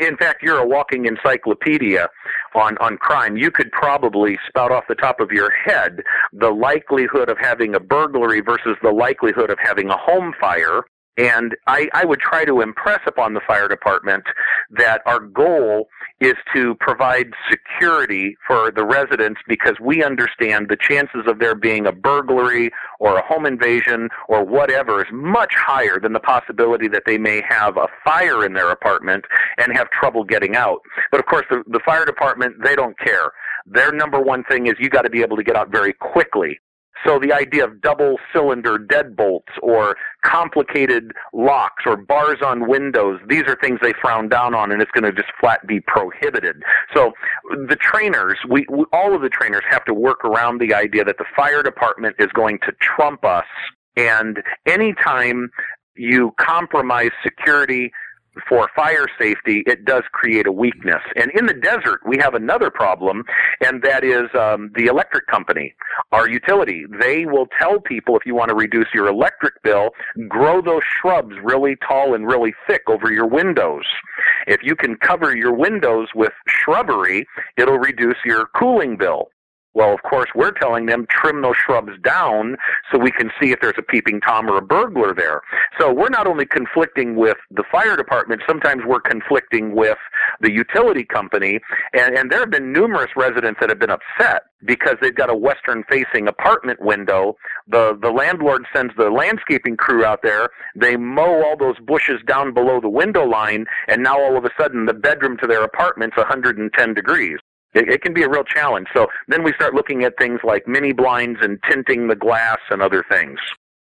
In 0.01 0.18
fact, 0.18 0.42
you're 0.42 0.58
a 0.58 0.68
walking 0.68 1.06
encyclopedia 1.06 2.08
on, 2.56 2.75
on 2.80 2.98
crime. 2.98 3.38
You 3.38 3.51
could 3.51 3.72
probably 3.72 4.38
spout 4.48 4.72
off 4.72 4.86
the 4.89 4.96
top 4.96 5.20
of 5.20 5.32
your 5.32 5.51
head 5.51 6.01
the 6.34 6.50
likelihood 6.50 7.30
of 7.30 7.38
having 7.39 7.75
a 7.75 7.80
burglary 7.80 8.42
versus 8.42 8.75
the 8.82 8.92
likelihood 8.92 9.51
of 9.51 9.60
having 9.62 9.89
a 9.89 9.98
home 9.98 10.34
fire 10.39 10.82
and 11.18 11.56
I, 11.68 11.88
I 11.94 12.06
would 12.06 12.20
try 12.20 12.44
to 12.46 12.62
impress 12.62 13.00
upon 13.08 13.34
the 13.34 13.42
fire 13.48 13.68
department 13.68 14.24
that 14.72 15.01
our 15.06 15.20
goal 15.20 15.88
is 16.22 16.36
to 16.53 16.75
provide 16.75 17.27
security 17.50 18.38
for 18.48 18.72
the 18.72 18.86
residents 18.86 19.41
because 19.48 19.75
we 19.81 20.03
understand 20.03 20.67
the 20.69 20.77
chances 20.77 21.22
of 21.27 21.39
there 21.39 21.55
being 21.55 21.86
a 21.86 21.91
burglary 21.91 22.72
or 23.00 23.17
a 23.17 23.25
home 23.25 23.45
invasion 23.45 24.07
or 24.29 24.43
whatever 24.43 25.01
is 25.01 25.07
much 25.12 25.53
higher 25.55 26.00
than 26.00 26.13
the 26.13 26.19
possibility 26.19 26.88
that 26.88 27.03
they 27.05 27.17
may 27.17 27.41
have 27.48 27.75
a 27.77 27.88
fire 28.05 28.45
in 28.45 28.53
their 28.53 28.72
apartment 28.72 29.25
and 29.57 29.75
have 29.75 29.89
trouble 29.89 30.24
getting 30.24 30.55
out. 30.55 30.79
But 31.12 31.19
of 31.19 31.25
course, 31.25 31.45
the, 31.50 31.63
the 31.67 31.81
fire 31.86 32.05
department, 32.05 32.55
they 32.63 32.75
don't 32.75 32.98
care. 33.00 33.31
Their 33.65 33.91
number 33.91 34.22
one 34.22 34.43
thing 34.45 34.67
is 34.67 34.74
you 34.79 34.89
got 34.89 35.01
to 35.01 35.10
be 35.10 35.22
able 35.22 35.36
to 35.38 35.43
get 35.43 35.55
out 35.55 35.69
very 35.69 35.93
quickly. 35.93 36.60
So 37.05 37.19
the 37.19 37.33
idea 37.33 37.65
of 37.65 37.81
double 37.81 38.17
cylinder 38.33 38.77
deadbolts 38.77 39.51
or 39.61 39.95
complicated 40.23 41.11
locks 41.33 41.83
or 41.85 41.97
bars 41.97 42.37
on 42.43 42.67
windows, 42.67 43.19
these 43.27 43.43
are 43.43 43.55
things 43.61 43.79
they 43.81 43.93
frown 44.01 44.29
down 44.29 44.55
on 44.55 44.71
and 44.71 44.81
it's 44.81 44.91
going 44.91 45.03
to 45.03 45.11
just 45.11 45.31
flat 45.39 45.65
be 45.67 45.79
prohibited. 45.81 46.63
So 46.95 47.11
the 47.67 47.75
trainers, 47.75 48.37
we, 48.49 48.65
we, 48.69 48.85
all 48.93 49.15
of 49.15 49.21
the 49.21 49.29
trainers 49.29 49.63
have 49.69 49.85
to 49.85 49.93
work 49.93 50.23
around 50.23 50.59
the 50.59 50.73
idea 50.73 51.03
that 51.03 51.17
the 51.17 51.25
fire 51.35 51.61
department 51.63 52.15
is 52.19 52.27
going 52.33 52.59
to 52.59 52.71
trump 52.81 53.25
us 53.25 53.45
and 53.97 54.41
anytime 54.65 55.49
you 55.95 56.33
compromise 56.39 57.11
security 57.23 57.91
for 58.48 58.70
fire 58.75 59.08
safety, 59.20 59.63
it 59.65 59.86
does 59.86 60.04
create 60.12 60.48
a 60.48 60.51
weakness. 60.51 61.01
And 61.15 61.32
in 61.32 61.46
the 61.46 61.54
desert, 61.54 62.01
we 62.06 62.18
have 62.18 62.34
another 62.34 62.70
problem, 62.70 63.24
and 63.62 63.82
that 63.84 64.04
is 64.04 64.30
um, 64.38 64.72
the 64.75 64.86
electric 64.86 65.27
company, 65.27 65.74
our 66.12 66.30
utility. 66.30 66.86
They 67.00 67.25
will 67.25 67.48
tell 67.60 67.80
people 67.80 68.15
if 68.18 68.25
you 68.25 68.36
want 68.36 68.50
to 68.50 68.56
reduce 68.56 68.88
your 68.94 69.08
electric 69.08 69.62
bill, 69.63 69.89
grow 70.27 70.62
those 70.62 70.84
shrubs 70.84 71.36
really 71.44 71.75
tall 71.88 72.13
and 72.13 72.27
really 72.27 72.54
thick 72.68 72.84
over 72.88 73.12
your 73.12 73.27
windows. 73.27 73.86
If 74.48 74.62
you 74.63 74.75
can 74.75 74.96
cover 74.98 75.36
your 75.36 75.54
windows 75.54 76.10
with 76.15 76.34
shrubbery, 76.48 77.25
it'll 77.58 77.80
reduce 77.80 78.18
your 78.25 78.48
cooling 78.58 78.98
bill. 78.98 79.30
Well, 79.75 79.94
of 79.94 80.03
course, 80.03 80.29
we're 80.34 80.51
telling 80.51 80.86
them 80.86 81.05
trim 81.10 81.41
those 81.41 81.58
shrubs 81.58 81.91
down 82.01 82.55
so 82.89 82.98
we 82.98 83.12
can 83.12 83.29
see 83.41 83.51
if 83.51 83.60
there's 83.60 83.75
a 83.77 83.82
peeping 83.82 84.22
Tom 84.22 84.50
or 84.50 84.58
a 84.58 84.62
burglar 84.62 85.13
there. 85.13 85.41
So 85.77 85.94
we're 85.94 86.10
not 86.10 86.27
only 86.27 86.46
conflicting 86.46 87.17
with 87.17 87.36
the 87.51 87.65
fire 87.70 87.98
department, 87.98 88.41
sometimes 88.48 88.84
we're 88.88 89.01
conflicting 89.01 89.75
with 89.75 89.98
the 90.39 90.50
utility 90.50 91.03
company. 91.03 91.60
And, 91.94 92.17
and 92.17 92.32
there 92.32 92.39
have 92.39 92.51
been 92.51 92.72
numerous 92.72 93.12
residents 93.17 93.60
that 93.60 93.67
have 93.67 93.79
been 93.79 93.89
upset 93.91 94.44
because 94.63 94.96
they've 95.01 95.13
got 95.13 95.29
a 95.29 95.36
western 95.36 95.84
facing 95.89 96.29
apartment 96.29 96.82
window. 96.82 97.36
The, 97.67 98.00
the 98.01 98.12
landlord 98.12 98.65
sends 98.74 98.94
the 98.98 99.10
landscaping 99.10 99.75
crew 99.75 100.05
out 100.05 100.22
there. 100.24 100.48
They 100.77 100.96
mow 100.96 101.44
all 101.44 101.58
those 101.58 101.79
bushes 101.86 102.22
down 102.25 102.53
below 102.53 102.79
the 102.79 102.89
window 102.89 103.25
line. 103.25 103.65
And 103.89 104.01
now 104.01 104.17
all 104.17 104.38
of 104.38 104.46
a 104.46 104.51
sudden 104.58 104.86
the 104.86 104.94
bedroom 104.94 105.36
to 105.41 105.48
their 105.48 105.65
apartment's 105.65 106.15
110 106.15 106.94
degrees. 106.94 107.39
It, 107.75 107.89
it 107.89 108.01
can 108.01 108.13
be 108.13 108.24
a 108.24 108.29
real 108.29 108.44
challenge. 108.44 108.88
So 108.96 109.08
then 109.27 109.44
we 109.44 109.53
start 109.53 109.74
looking 109.75 110.03
at 110.03 110.13
things 110.17 110.39
like 110.44 110.67
mini 110.67 110.94
blinds 110.94 111.39
and 111.41 111.60
tinting 111.70 112.08
the 112.08 112.15
glass 112.15 112.60
and 112.72 112.82
other 112.82 113.03
things. 113.10 113.38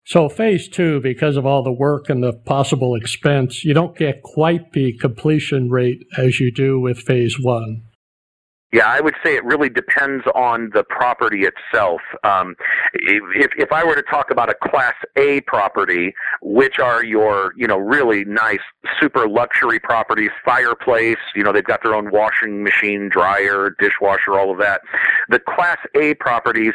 So 0.06 0.28
phase 0.28 0.68
two, 0.68 1.00
because 1.00 1.36
of 1.36 1.46
all 1.46 1.62
the 1.62 1.72
work 1.72 2.10
and 2.10 2.22
the 2.22 2.32
possible 2.32 2.94
expense, 2.94 3.64
you 3.64 3.72
don't 3.72 3.96
get 3.96 4.22
quite 4.22 4.72
the 4.72 4.92
completion 4.98 5.70
rate 5.70 6.04
as 6.18 6.40
you 6.40 6.52
do 6.52 6.78
with 6.78 6.98
phase 6.98 7.36
one. 7.40 7.84
Yeah, 8.74 8.88
I 8.88 9.00
would 9.00 9.14
say 9.24 9.36
it 9.36 9.44
really 9.44 9.68
depends 9.68 10.24
on 10.34 10.70
the 10.74 10.82
property 10.82 11.44
itself. 11.44 12.00
Um, 12.24 12.56
if 12.92 13.52
if 13.56 13.72
I 13.72 13.84
were 13.84 13.94
to 13.94 14.02
talk 14.02 14.32
about 14.32 14.50
a 14.50 14.54
Class 14.68 14.94
A 15.14 15.42
property, 15.42 16.12
which 16.42 16.80
are 16.80 17.04
your 17.04 17.52
you 17.56 17.68
know 17.68 17.78
really 17.78 18.24
nice 18.24 18.58
super 19.00 19.28
luxury 19.28 19.78
properties, 19.78 20.30
fireplace, 20.44 21.22
you 21.36 21.44
know 21.44 21.52
they've 21.52 21.62
got 21.62 21.84
their 21.84 21.94
own 21.94 22.10
washing 22.10 22.64
machine, 22.64 23.08
dryer, 23.08 23.76
dishwasher, 23.78 24.36
all 24.36 24.50
of 24.50 24.58
that. 24.58 24.80
The 25.28 25.38
Class 25.38 25.78
A 25.94 26.14
properties 26.14 26.74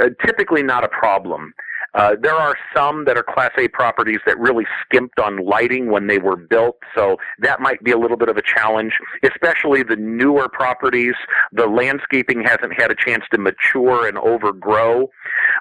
uh, 0.00 0.10
typically 0.24 0.62
not 0.62 0.84
a 0.84 0.88
problem. 0.88 1.52
Uh, 1.94 2.14
there 2.20 2.34
are 2.34 2.56
some 2.74 3.04
that 3.04 3.16
are 3.16 3.22
Class 3.22 3.50
A 3.58 3.68
properties 3.68 4.20
that 4.26 4.38
really 4.38 4.64
skimped 4.84 5.18
on 5.18 5.44
lighting 5.44 5.90
when 5.90 6.06
they 6.06 6.18
were 6.18 6.36
built, 6.36 6.76
so 6.94 7.16
that 7.40 7.60
might 7.60 7.82
be 7.82 7.90
a 7.90 7.98
little 7.98 8.16
bit 8.16 8.28
of 8.28 8.36
a 8.36 8.42
challenge, 8.42 8.92
especially 9.22 9.82
the 9.82 9.96
newer 9.96 10.48
properties. 10.48 11.14
The 11.52 11.66
landscaping 11.66 12.42
hasn't 12.42 12.80
had 12.80 12.90
a 12.90 12.94
chance 12.94 13.24
to 13.32 13.38
mature 13.38 14.06
and 14.06 14.18
overgrow. 14.18 15.10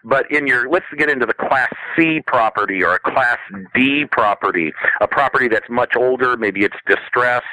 But 0.03 0.31
in 0.31 0.47
your, 0.47 0.69
let's 0.69 0.85
get 0.97 1.09
into 1.09 1.25
the 1.25 1.33
Class 1.33 1.71
C 1.95 2.21
property 2.25 2.83
or 2.83 2.93
a 2.93 2.99
Class 2.99 3.39
D 3.73 4.05
property, 4.05 4.71
a 5.01 5.07
property 5.07 5.47
that's 5.47 5.69
much 5.69 5.95
older, 5.95 6.37
maybe 6.37 6.63
it's 6.63 6.77
distressed, 6.87 7.45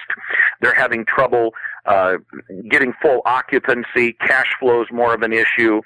they're 0.61 0.75
having 0.75 1.05
trouble 1.07 1.53
uh, 1.87 2.15
getting 2.69 2.93
full 3.01 3.23
occupancy, 3.27 4.13
cash 4.15 4.53
flow 4.59 4.83
is 4.83 4.89
more 4.93 5.15
of 5.15 5.23
an 5.23 5.33
issue. 5.33 5.81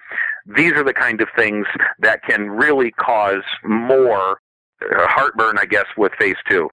These 0.46 0.72
are 0.72 0.84
the 0.84 0.94
kind 0.94 1.20
of 1.20 1.28
things 1.36 1.66
that 2.00 2.22
can 2.22 2.50
really 2.50 2.90
cause 2.92 3.42
more 3.64 4.38
uh, 4.82 5.06
heartburn, 5.08 5.58
I 5.58 5.66
guess, 5.66 5.86
with 5.96 6.12
phase 6.18 6.36
two. 6.48 6.68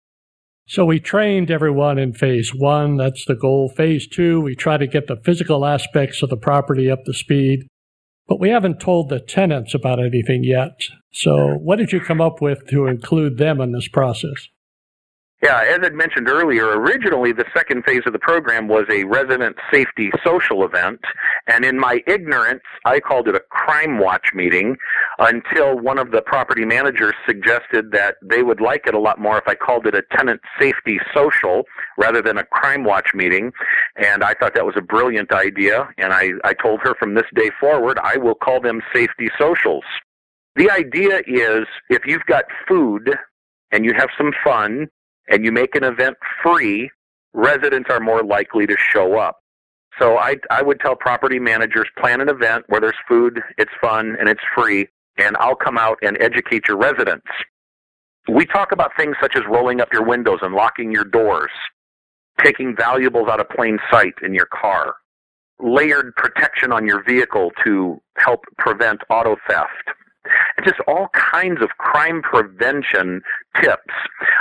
So 0.69 0.85
we 0.85 0.99
trained 0.99 1.49
everyone 1.49 1.97
in 1.97 2.13
phase 2.13 2.51
one. 2.53 2.97
That's 2.97 3.23
the 3.25 3.35
goal. 3.35 3.69
Phase 3.69 4.07
two, 4.07 4.41
we 4.41 4.55
try 4.55 4.77
to 4.77 4.87
get 4.87 5.07
the 5.07 5.15
physical 5.23 5.65
aspects 5.65 6.21
of 6.21 6.29
the 6.29 6.37
property 6.37 6.91
up 6.91 7.05
to 7.05 7.13
speed, 7.13 7.67
but 8.27 8.39
we 8.39 8.49
haven't 8.49 8.81
told 8.81 9.09
the 9.09 9.21
tenants 9.21 9.73
about 9.73 9.99
anything 9.99 10.43
yet. 10.43 10.79
So 11.11 11.53
what 11.53 11.77
did 11.77 11.93
you 11.93 12.01
come 12.01 12.19
up 12.19 12.41
with 12.41 12.67
to 12.67 12.87
include 12.87 13.37
them 13.37 13.61
in 13.61 13.71
this 13.71 13.87
process? 13.87 14.49
Yeah, 15.43 15.61
as 15.61 15.79
I 15.83 15.89
mentioned 15.91 16.27
earlier, 16.27 16.65
originally 16.79 17.31
the 17.31 17.45
second 17.55 17.85
phase 17.85 18.01
of 18.07 18.13
the 18.13 18.17
program 18.17 18.67
was 18.67 18.85
a 18.89 19.03
resident 19.03 19.55
safety 19.71 20.09
social 20.25 20.65
event, 20.65 20.99
and 21.45 21.63
in 21.63 21.79
my 21.79 22.01
ignorance, 22.07 22.63
I 22.85 22.99
called 22.99 23.27
it 23.27 23.35
a 23.35 23.41
crime 23.51 23.99
watch 23.99 24.31
meeting 24.33 24.75
until 25.19 25.77
one 25.77 25.99
of 25.99 26.09
the 26.09 26.23
property 26.23 26.65
managers 26.65 27.13
suggested 27.27 27.91
that 27.91 28.15
they 28.23 28.41
would 28.41 28.61
like 28.61 28.87
it 28.87 28.95
a 28.95 28.99
lot 28.99 29.19
more 29.19 29.37
if 29.37 29.47
I 29.47 29.53
called 29.53 29.85
it 29.85 29.93
a 29.93 30.01
tenant 30.17 30.41
safety 30.59 30.99
social 31.13 31.65
rather 31.99 32.23
than 32.23 32.39
a 32.39 32.43
crime 32.43 32.83
watch 32.83 33.09
meeting, 33.13 33.51
and 33.95 34.23
I 34.23 34.33
thought 34.33 34.55
that 34.55 34.65
was 34.65 34.75
a 34.75 34.81
brilliant 34.81 35.31
idea, 35.31 35.87
and 35.99 36.13
I, 36.13 36.31
I 36.45 36.55
told 36.55 36.79
her 36.81 36.95
from 36.95 37.13
this 37.13 37.27
day 37.35 37.51
forward 37.59 37.99
I 38.01 38.17
will 38.17 38.35
call 38.35 38.59
them 38.59 38.81
safety 38.91 39.29
socials. 39.39 39.83
The 40.55 40.71
idea 40.71 41.19
is 41.27 41.67
if 41.91 42.07
you've 42.07 42.25
got 42.25 42.45
food 42.67 43.15
and 43.71 43.85
you 43.85 43.93
have 43.95 44.09
some 44.17 44.31
fun 44.43 44.87
and 45.29 45.43
you 45.43 45.51
make 45.51 45.75
an 45.75 45.83
event 45.83 46.17
free, 46.43 46.89
residents 47.33 47.89
are 47.89 47.99
more 47.99 48.23
likely 48.23 48.65
to 48.67 48.75
show 48.91 49.17
up. 49.17 49.37
So 49.99 50.17
I, 50.17 50.35
I 50.51 50.61
would 50.61 50.79
tell 50.79 50.95
property 50.95 51.39
managers 51.39 51.87
plan 51.97 52.21
an 52.21 52.29
event 52.29 52.65
where 52.67 52.79
there's 52.79 52.95
food, 53.07 53.41
it's 53.57 53.71
fun, 53.81 54.15
and 54.19 54.29
it's 54.29 54.41
free, 54.55 54.87
and 55.17 55.35
I'll 55.39 55.55
come 55.55 55.77
out 55.77 55.97
and 56.01 56.17
educate 56.21 56.67
your 56.67 56.77
residents. 56.77 57.25
We 58.29 58.45
talk 58.45 58.71
about 58.71 58.91
things 58.97 59.15
such 59.21 59.35
as 59.35 59.43
rolling 59.49 59.81
up 59.81 59.91
your 59.91 60.03
windows 60.03 60.39
and 60.41 60.53
locking 60.53 60.91
your 60.91 61.05
doors, 61.05 61.51
taking 62.43 62.75
valuables 62.75 63.27
out 63.27 63.39
of 63.39 63.49
plain 63.49 63.79
sight 63.89 64.13
in 64.21 64.33
your 64.33 64.47
car, 64.47 64.95
layered 65.59 66.13
protection 66.15 66.71
on 66.71 66.85
your 66.85 67.03
vehicle 67.03 67.51
to 67.63 67.99
help 68.17 68.41
prevent 68.57 69.01
auto 69.09 69.37
theft, 69.49 69.96
just 70.63 70.79
all 70.87 71.07
kinds 71.13 71.61
of 71.61 71.69
crime 71.77 72.21
prevention 72.21 73.21
tips. 73.61 73.93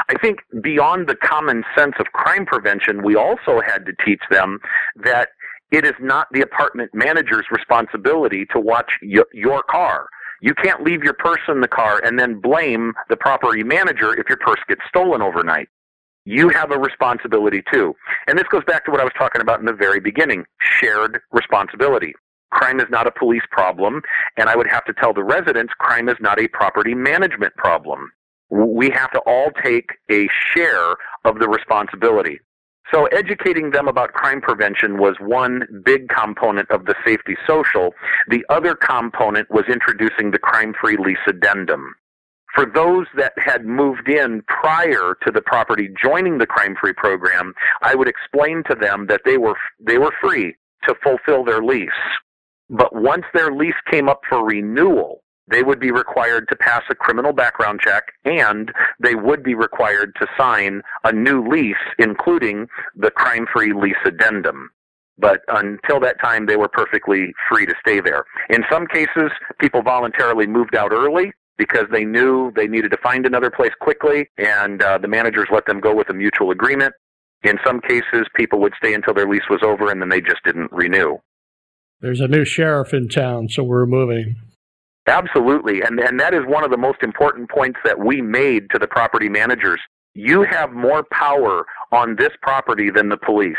I 0.08 0.14
think 0.20 0.40
beyond 0.62 1.08
the 1.08 1.16
common 1.16 1.64
sense 1.76 1.94
of 1.98 2.06
crime 2.06 2.46
prevention, 2.46 3.02
we 3.02 3.16
also 3.16 3.60
had 3.64 3.84
to 3.86 3.92
teach 4.04 4.20
them 4.30 4.58
that 4.96 5.30
it 5.72 5.84
is 5.84 5.94
not 6.00 6.28
the 6.32 6.42
apartment 6.42 6.90
manager's 6.94 7.46
responsibility 7.50 8.46
to 8.52 8.60
watch 8.60 8.92
y- 9.02 9.22
your 9.32 9.62
car. 9.64 10.08
You 10.40 10.54
can't 10.54 10.82
leave 10.82 11.02
your 11.02 11.14
purse 11.14 11.40
in 11.48 11.60
the 11.60 11.68
car 11.68 12.00
and 12.04 12.18
then 12.18 12.40
blame 12.40 12.92
the 13.08 13.16
property 13.16 13.62
manager 13.62 14.18
if 14.18 14.28
your 14.28 14.38
purse 14.38 14.60
gets 14.68 14.82
stolen 14.88 15.22
overnight. 15.22 15.68
You 16.24 16.48
have 16.50 16.72
a 16.72 16.78
responsibility 16.78 17.62
too. 17.72 17.94
And 18.26 18.38
this 18.38 18.46
goes 18.50 18.64
back 18.64 18.84
to 18.84 18.90
what 18.90 19.00
I 19.00 19.04
was 19.04 19.12
talking 19.16 19.40
about 19.40 19.60
in 19.60 19.66
the 19.66 19.72
very 19.72 20.00
beginning 20.00 20.44
shared 20.60 21.20
responsibility. 21.32 22.14
Crime 22.52 22.80
is 22.80 22.86
not 22.90 23.06
a 23.06 23.10
police 23.10 23.42
problem, 23.50 24.02
and 24.36 24.48
I 24.48 24.56
would 24.56 24.68
have 24.68 24.84
to 24.86 24.92
tell 24.92 25.12
the 25.12 25.24
residents 25.24 25.72
crime 25.78 26.08
is 26.08 26.16
not 26.20 26.40
a 26.40 26.48
property 26.48 26.94
management 26.94 27.54
problem. 27.56 28.12
We 28.50 28.90
have 28.90 29.10
to 29.12 29.20
all 29.26 29.50
take 29.62 29.90
a 30.10 30.28
share 30.54 30.94
of 31.24 31.38
the 31.40 31.48
responsibility. 31.48 32.40
So 32.92 33.06
educating 33.06 33.72
them 33.72 33.88
about 33.88 34.12
crime 34.12 34.40
prevention 34.40 34.98
was 34.98 35.16
one 35.20 35.66
big 35.84 36.08
component 36.08 36.70
of 36.70 36.84
the 36.84 36.94
safety 37.04 37.36
social. 37.46 37.92
The 38.28 38.44
other 38.48 38.76
component 38.76 39.50
was 39.50 39.64
introducing 39.68 40.30
the 40.30 40.38
crime-free 40.38 40.98
lease 40.98 41.18
addendum. 41.26 41.94
For 42.54 42.64
those 42.64 43.06
that 43.16 43.32
had 43.36 43.66
moved 43.66 44.08
in 44.08 44.42
prior 44.46 45.16
to 45.26 45.32
the 45.32 45.42
property 45.42 45.90
joining 46.00 46.38
the 46.38 46.46
crime 46.46 46.76
free 46.80 46.92
program, 46.92 47.54
I 47.82 47.96
would 47.96 48.08
explain 48.08 48.62
to 48.70 48.76
them 48.76 49.06
that 49.08 49.22
they 49.24 49.36
were 49.36 49.56
they 49.78 49.98
were 49.98 50.12
free 50.22 50.54
to 50.88 50.94
fulfill 51.02 51.44
their 51.44 51.62
lease. 51.62 51.90
But 52.68 52.94
once 52.94 53.24
their 53.32 53.52
lease 53.52 53.74
came 53.90 54.08
up 54.08 54.20
for 54.28 54.44
renewal, 54.44 55.22
they 55.48 55.62
would 55.62 55.78
be 55.78 55.92
required 55.92 56.48
to 56.48 56.56
pass 56.56 56.82
a 56.90 56.94
criminal 56.94 57.32
background 57.32 57.80
check 57.80 58.04
and 58.24 58.72
they 58.98 59.14
would 59.14 59.42
be 59.44 59.54
required 59.54 60.14
to 60.20 60.26
sign 60.36 60.82
a 61.04 61.12
new 61.12 61.46
lease, 61.46 61.76
including 61.98 62.66
the 62.96 63.12
crime 63.12 63.46
free 63.52 63.72
lease 63.72 63.94
addendum. 64.04 64.70
But 65.18 65.42
until 65.48 66.00
that 66.00 66.20
time, 66.20 66.46
they 66.46 66.56
were 66.56 66.68
perfectly 66.68 67.32
free 67.48 67.64
to 67.66 67.74
stay 67.80 68.00
there. 68.00 68.24
In 68.50 68.64
some 68.70 68.86
cases, 68.86 69.30
people 69.58 69.82
voluntarily 69.82 70.46
moved 70.46 70.74
out 70.74 70.92
early 70.92 71.32
because 71.56 71.86
they 71.90 72.04
knew 72.04 72.52
they 72.54 72.66
needed 72.66 72.90
to 72.90 72.98
find 72.98 73.24
another 73.24 73.50
place 73.50 73.72
quickly, 73.80 74.28
and 74.36 74.82
uh, 74.82 74.98
the 74.98 75.08
managers 75.08 75.48
let 75.50 75.64
them 75.64 75.80
go 75.80 75.94
with 75.94 76.10
a 76.10 76.12
mutual 76.12 76.50
agreement. 76.50 76.92
In 77.44 77.58
some 77.64 77.80
cases, 77.80 78.26
people 78.34 78.60
would 78.60 78.74
stay 78.76 78.92
until 78.92 79.14
their 79.14 79.28
lease 79.28 79.48
was 79.48 79.62
over 79.62 79.90
and 79.90 80.02
then 80.02 80.08
they 80.08 80.20
just 80.20 80.42
didn't 80.44 80.70
renew. 80.72 81.16
There's 82.00 82.20
a 82.20 82.28
new 82.28 82.44
sheriff 82.44 82.92
in 82.92 83.08
town, 83.08 83.48
so 83.48 83.62
we're 83.62 83.86
moving. 83.86 84.36
Absolutely. 85.06 85.82
And, 85.82 86.00
and 86.00 86.18
that 86.20 86.34
is 86.34 86.42
one 86.46 86.64
of 86.64 86.70
the 86.70 86.76
most 86.76 87.02
important 87.02 87.48
points 87.50 87.78
that 87.84 87.98
we 87.98 88.20
made 88.20 88.70
to 88.70 88.78
the 88.78 88.88
property 88.88 89.28
managers. 89.28 89.80
You 90.14 90.42
have 90.42 90.72
more 90.72 91.04
power 91.12 91.64
on 91.92 92.16
this 92.16 92.32
property 92.42 92.90
than 92.90 93.08
the 93.08 93.16
police. 93.16 93.56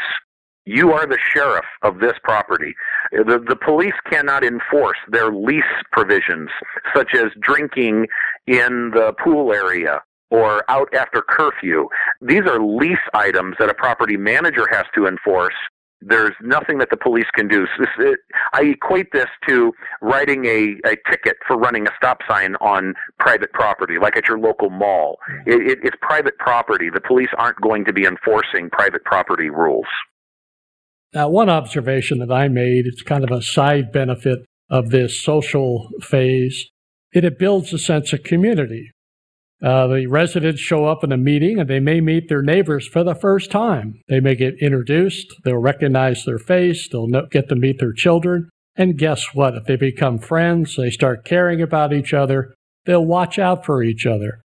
You 0.65 0.91
are 0.91 1.07
the 1.07 1.17
sheriff 1.33 1.65
of 1.81 1.99
this 1.99 2.15
property. 2.23 2.73
The, 3.11 3.41
the 3.47 3.55
police 3.55 3.93
cannot 4.11 4.43
enforce 4.43 4.97
their 5.09 5.31
lease 5.31 5.63
provisions, 5.93 6.49
such 6.93 7.15
as 7.15 7.27
drinking 7.39 8.07
in 8.47 8.91
the 8.93 9.13
pool 9.23 9.53
area 9.53 10.01
or 10.29 10.69
out 10.69 10.93
after 10.93 11.21
curfew. 11.21 11.87
These 12.21 12.41
are 12.47 12.59
lease 12.59 12.97
items 13.13 13.55
that 13.59 13.69
a 13.69 13.73
property 13.73 14.17
manager 14.17 14.67
has 14.69 14.85
to 14.95 15.07
enforce 15.07 15.55
there's 16.01 16.33
nothing 16.41 16.77
that 16.77 16.89
the 16.89 16.97
police 16.97 17.25
can 17.33 17.47
do. 17.47 17.65
This, 17.79 17.89
it, 17.99 18.19
I 18.53 18.63
equate 18.63 19.07
this 19.11 19.27
to 19.47 19.71
writing 20.01 20.45
a, 20.45 20.75
a 20.87 20.95
ticket 21.09 21.37
for 21.47 21.57
running 21.57 21.87
a 21.87 21.91
stop 21.97 22.19
sign 22.29 22.55
on 22.55 22.93
private 23.19 23.51
property, 23.53 23.95
like 24.01 24.15
at 24.15 24.27
your 24.27 24.39
local 24.39 24.69
mall. 24.69 25.17
It, 25.45 25.71
it, 25.71 25.79
it's 25.83 25.97
private 26.01 26.37
property. 26.37 26.89
The 26.93 27.01
police 27.01 27.29
aren't 27.37 27.59
going 27.61 27.85
to 27.85 27.93
be 27.93 28.05
enforcing 28.05 28.69
private 28.69 29.03
property 29.05 29.49
rules. 29.49 29.87
Now, 31.13 31.29
one 31.29 31.49
observation 31.49 32.19
that 32.19 32.31
I 32.31 32.47
made, 32.47 32.85
it's 32.85 33.01
kind 33.01 33.23
of 33.23 33.31
a 33.31 33.41
side 33.41 33.91
benefit 33.91 34.39
of 34.69 34.89
this 34.89 35.21
social 35.21 35.89
phase, 36.01 36.69
it, 37.13 37.23
it 37.23 37.39
builds 37.39 37.73
a 37.73 37.79
sense 37.79 38.13
of 38.13 38.23
community. 38.23 38.91
Uh, 39.63 39.87
the 39.87 40.05
residents 40.05 40.61
show 40.61 40.85
up 40.85 41.03
in 41.03 41.11
a 41.11 41.17
meeting 41.17 41.59
and 41.59 41.69
they 41.69 41.79
may 41.79 41.99
meet 41.99 42.29
their 42.29 42.43
neighbors 42.43 42.87
for 42.87 43.03
the 43.03 43.15
first 43.15 43.49
time. 43.49 43.99
They 44.07 44.19
may 44.19 44.35
get 44.35 44.61
introduced, 44.61 45.33
they'll 45.43 45.57
recognize 45.57 46.23
their 46.25 46.37
face, 46.37 46.87
they'll 46.87 47.07
get 47.31 47.49
to 47.49 47.55
meet 47.55 47.79
their 47.79 47.93
children. 47.93 48.49
And 48.75 48.97
guess 48.97 49.33
what? 49.33 49.55
If 49.55 49.65
they 49.65 49.75
become 49.75 50.19
friends, 50.19 50.75
they 50.75 50.91
start 50.91 51.25
caring 51.25 51.61
about 51.61 51.91
each 51.91 52.13
other, 52.13 52.53
they'll 52.85 53.05
watch 53.05 53.39
out 53.39 53.65
for 53.65 53.81
each 53.81 54.05
other. 54.05 54.41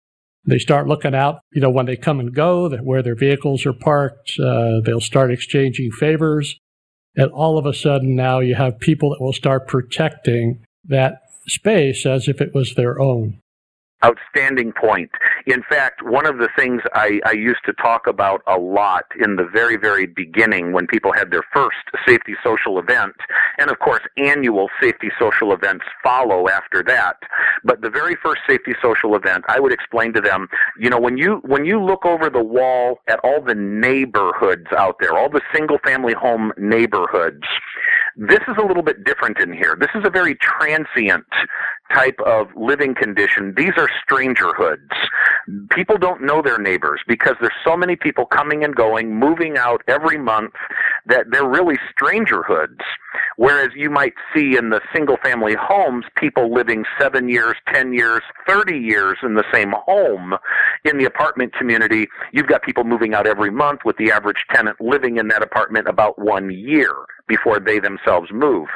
They 0.45 0.59
start 0.59 0.87
looking 0.87 1.15
out, 1.15 1.39
you 1.51 1.61
know, 1.61 1.71
when 1.71 1.87
they 1.87 1.97
come 1.97 2.19
and 2.19 2.33
go, 2.33 2.69
where 2.69 3.01
their 3.01 3.15
vehicles 3.15 3.65
are 3.65 3.73
parked. 3.73 4.33
Uh, 4.39 4.79
they'll 4.83 5.01
start 5.01 5.31
exchanging 5.31 5.91
favors. 5.91 6.55
And 7.15 7.31
all 7.31 7.57
of 7.57 7.65
a 7.65 7.73
sudden 7.73 8.15
now 8.15 8.39
you 8.39 8.55
have 8.55 8.79
people 8.79 9.09
that 9.09 9.21
will 9.21 9.33
start 9.33 9.67
protecting 9.67 10.63
that 10.85 11.19
space 11.47 12.05
as 12.05 12.27
if 12.27 12.41
it 12.41 12.53
was 12.53 12.75
their 12.75 12.99
own 12.99 13.38
outstanding 14.03 14.71
point. 14.71 15.11
In 15.45 15.63
fact, 15.69 16.01
one 16.03 16.25
of 16.25 16.37
the 16.37 16.49
things 16.57 16.81
I, 16.93 17.19
I, 17.25 17.31
used 17.33 17.59
to 17.65 17.73
talk 17.73 18.07
about 18.07 18.41
a 18.47 18.57
lot 18.57 19.05
in 19.21 19.35
the 19.35 19.43
very, 19.51 19.75
very 19.75 20.05
beginning 20.05 20.71
when 20.71 20.87
people 20.87 21.11
had 21.11 21.31
their 21.31 21.43
first 21.53 21.77
safety 22.07 22.35
social 22.43 22.79
event, 22.79 23.15
and 23.57 23.69
of 23.69 23.79
course, 23.79 24.01
annual 24.17 24.69
safety 24.81 25.09
social 25.19 25.51
events 25.51 25.85
follow 26.03 26.47
after 26.47 26.81
that. 26.83 27.17
But 27.63 27.81
the 27.81 27.89
very 27.89 28.15
first 28.23 28.41
safety 28.47 28.73
social 28.81 29.15
event, 29.15 29.43
I 29.49 29.59
would 29.59 29.73
explain 29.73 30.13
to 30.13 30.21
them, 30.21 30.47
you 30.77 30.89
know, 30.89 30.99
when 30.99 31.17
you 31.17 31.41
when 31.45 31.65
you 31.65 31.83
look 31.83 32.05
over 32.05 32.29
the 32.29 32.43
wall 32.43 32.99
at 33.07 33.19
all 33.19 33.41
the 33.41 33.55
neighborhoods 33.55 34.67
out 34.77 34.97
there, 34.99 35.17
all 35.17 35.29
the 35.29 35.41
single 35.53 35.77
family 35.83 36.13
home 36.13 36.53
neighborhoods, 36.57 37.43
this 38.15 38.39
is 38.47 38.55
a 38.57 38.65
little 38.65 38.83
bit 38.83 39.03
different 39.03 39.39
in 39.39 39.53
here. 39.53 39.77
This 39.79 39.89
is 39.95 40.03
a 40.05 40.09
very 40.09 40.35
transient 40.35 41.25
type 41.99 42.19
of 42.25 42.47
living 42.55 42.95
condition. 42.95 43.53
These 43.57 43.73
are 43.77 43.89
strangerhoods. 44.03 44.89
People 45.71 45.97
don't 45.97 46.21
know 46.21 46.41
their 46.41 46.57
neighbors 46.57 47.01
because 47.07 47.35
there's 47.41 47.51
so 47.65 47.75
many 47.75 47.95
people 47.95 48.25
coming 48.25 48.63
and 48.63 48.73
going, 48.75 49.19
moving 49.19 49.57
out 49.57 49.81
every 49.87 50.17
month 50.17 50.53
that 51.07 51.25
they're 51.31 51.47
really 51.47 51.75
strangerhoods. 51.91 52.79
Whereas 53.35 53.69
you 53.75 53.89
might 53.89 54.13
see 54.33 54.55
in 54.55 54.69
the 54.69 54.81
single 54.93 55.17
family 55.23 55.55
homes 55.59 56.05
people 56.15 56.53
living 56.53 56.85
seven 56.99 57.27
years, 57.27 57.55
ten 57.73 57.93
years, 57.93 58.21
thirty 58.47 58.77
years 58.77 59.17
in 59.23 59.33
the 59.33 59.45
same 59.53 59.73
home. 59.85 60.35
In 60.85 60.97
the 60.97 61.05
apartment 61.05 61.53
community, 61.53 62.07
you've 62.31 62.47
got 62.47 62.63
people 62.63 62.83
moving 62.83 63.13
out 63.13 63.27
every 63.27 63.51
month 63.51 63.81
with 63.83 63.97
the 63.97 64.11
average 64.11 64.45
tenant 64.53 64.79
living 64.79 65.17
in 65.17 65.27
that 65.29 65.43
apartment 65.43 65.87
about 65.87 66.17
one 66.19 66.49
year 66.51 66.93
before 67.27 67.59
they 67.59 67.79
themselves 67.79 68.29
move. 68.31 68.67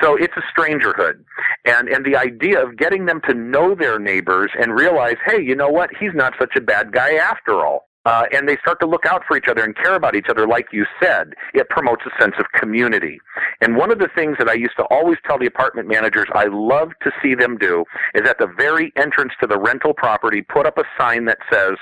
So 0.00 0.16
it's 0.16 0.34
a 0.36 0.42
strangerhood. 0.58 1.24
And, 1.64 1.88
and 1.88 2.04
the 2.04 2.16
idea 2.16 2.62
of 2.62 2.76
getting 2.76 3.06
them 3.06 3.20
to 3.28 3.34
know 3.34 3.74
their 3.74 3.98
neighbors 3.98 4.50
and 4.58 4.74
realize, 4.74 5.16
hey, 5.24 5.42
you 5.42 5.54
know 5.54 5.68
what? 5.68 5.90
He's 5.98 6.14
not 6.14 6.34
such 6.38 6.56
a 6.56 6.60
bad 6.60 6.92
guy 6.92 7.14
after 7.14 7.64
all. 7.64 7.88
Uh, 8.06 8.24
and 8.32 8.48
they 8.48 8.56
start 8.58 8.78
to 8.78 8.86
look 8.86 9.04
out 9.04 9.22
for 9.26 9.36
each 9.36 9.48
other 9.48 9.64
and 9.64 9.74
care 9.74 9.96
about 9.96 10.14
each 10.14 10.28
other, 10.30 10.46
like 10.46 10.68
you 10.72 10.86
said. 11.02 11.32
It 11.54 11.68
promotes 11.68 12.02
a 12.06 12.22
sense 12.22 12.34
of 12.38 12.46
community. 12.54 13.18
And 13.60 13.76
one 13.76 13.90
of 13.90 13.98
the 13.98 14.08
things 14.14 14.36
that 14.38 14.48
I 14.48 14.52
used 14.54 14.76
to 14.76 14.84
always 14.84 15.18
tell 15.26 15.40
the 15.40 15.46
apartment 15.46 15.88
managers 15.88 16.28
I 16.32 16.44
love 16.44 16.90
to 17.02 17.10
see 17.20 17.34
them 17.34 17.58
do 17.58 17.84
is 18.14 18.28
at 18.28 18.38
the 18.38 18.46
very 18.46 18.92
entrance 18.96 19.32
to 19.40 19.48
the 19.48 19.58
rental 19.58 19.92
property, 19.92 20.40
put 20.40 20.66
up 20.66 20.78
a 20.78 20.84
sign 20.98 21.24
that 21.24 21.38
says, 21.52 21.74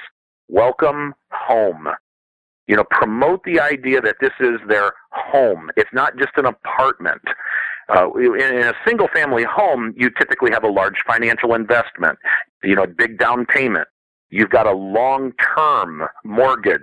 Welcome 0.49 1.15
home. 1.31 1.89
You 2.69 2.77
know, 2.77 2.85
promote 2.91 3.45
the 3.45 3.61
idea 3.61 4.01
that 4.01 4.17
this 4.21 4.33
is 4.41 4.59
their 4.67 4.93
home. 5.11 5.71
It's 5.77 5.91
not 5.93 6.17
just 6.17 6.33
an 6.37 6.47
apartment. 6.47 7.23
Uh, 7.89 8.11
in, 8.15 8.65
a 8.65 8.73
single 8.87 9.09
family 9.15 9.45
home, 9.45 9.93
you 9.97 10.11
typically 10.11 10.51
have 10.51 10.65
a 10.65 10.69
large 10.69 10.97
financial 11.07 11.55
investment, 11.55 12.19
you 12.63 12.75
know, 12.75 12.85
a 12.85 12.89
big 12.89 13.19
down 13.19 13.45
payment. 13.47 13.87
You've 14.31 14.51
got 14.51 14.67
a 14.67 14.73
long 14.73 15.33
term 15.57 16.03
mortgage. 16.25 16.81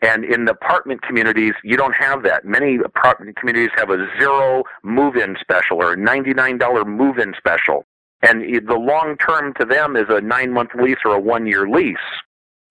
And 0.00 0.24
in 0.24 0.46
the 0.46 0.52
apartment 0.52 1.02
communities, 1.02 1.52
you 1.62 1.76
don't 1.76 1.94
have 1.94 2.24
that. 2.24 2.44
Many 2.44 2.78
apartment 2.84 3.36
communities 3.36 3.70
have 3.76 3.90
a 3.90 4.06
zero 4.18 4.64
move 4.82 5.16
in 5.16 5.36
special 5.40 5.76
or 5.76 5.92
a 5.92 5.96
$99 5.96 6.86
move 6.86 7.18
in 7.18 7.34
special. 7.36 7.86
And 8.22 8.42
the 8.66 8.74
long 8.74 9.16
term 9.16 9.52
to 9.60 9.64
them 9.64 9.96
is 9.96 10.06
a 10.08 10.20
nine 10.20 10.52
month 10.52 10.70
lease 10.74 10.98
or 11.04 11.14
a 11.14 11.20
one 11.20 11.46
year 11.46 11.68
lease. 11.68 11.96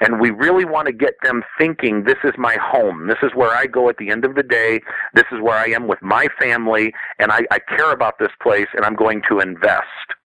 And 0.01 0.19
we 0.19 0.31
really 0.31 0.65
want 0.65 0.87
to 0.87 0.93
get 0.93 1.13
them 1.23 1.43
thinking 1.57 2.03
this 2.03 2.17
is 2.23 2.33
my 2.37 2.57
home. 2.59 3.07
This 3.07 3.19
is 3.21 3.31
where 3.35 3.51
I 3.51 3.67
go 3.67 3.87
at 3.87 3.97
the 3.97 4.09
end 4.09 4.25
of 4.25 4.35
the 4.35 4.43
day. 4.43 4.81
This 5.13 5.25
is 5.31 5.39
where 5.41 5.55
I 5.55 5.67
am 5.67 5.87
with 5.87 6.01
my 6.01 6.27
family. 6.39 6.91
And 7.19 7.31
I, 7.31 7.41
I 7.51 7.59
care 7.59 7.91
about 7.91 8.15
this 8.19 8.31
place 8.41 8.67
and 8.73 8.83
I'm 8.83 8.95
going 8.95 9.21
to 9.29 9.39
invest 9.39 9.85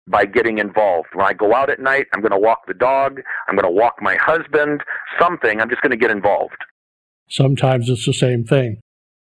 by 0.08 0.26
getting 0.26 0.60
involved. 0.60 1.08
When 1.14 1.26
I 1.26 1.34
go 1.34 1.56
out 1.56 1.70
at 1.70 1.80
night, 1.80 2.06
I'm 2.14 2.22
going 2.22 2.32
to 2.32 2.40
walk 2.40 2.68
the 2.68 2.76
dog. 2.76 3.22
I'm 3.48 3.56
going 3.56 3.66
to 3.66 3.72
walk 3.72 3.96
my 4.02 4.16
husband, 4.22 4.82
something. 5.20 5.60
I'm 5.60 5.70
just 5.70 5.82
going 5.82 5.92
to 5.92 5.98
get 5.98 6.12
involved. 6.12 6.58
Sometimes 7.28 7.90
it's 7.90 8.06
the 8.06 8.14
same 8.14 8.44
thing. 8.44 8.82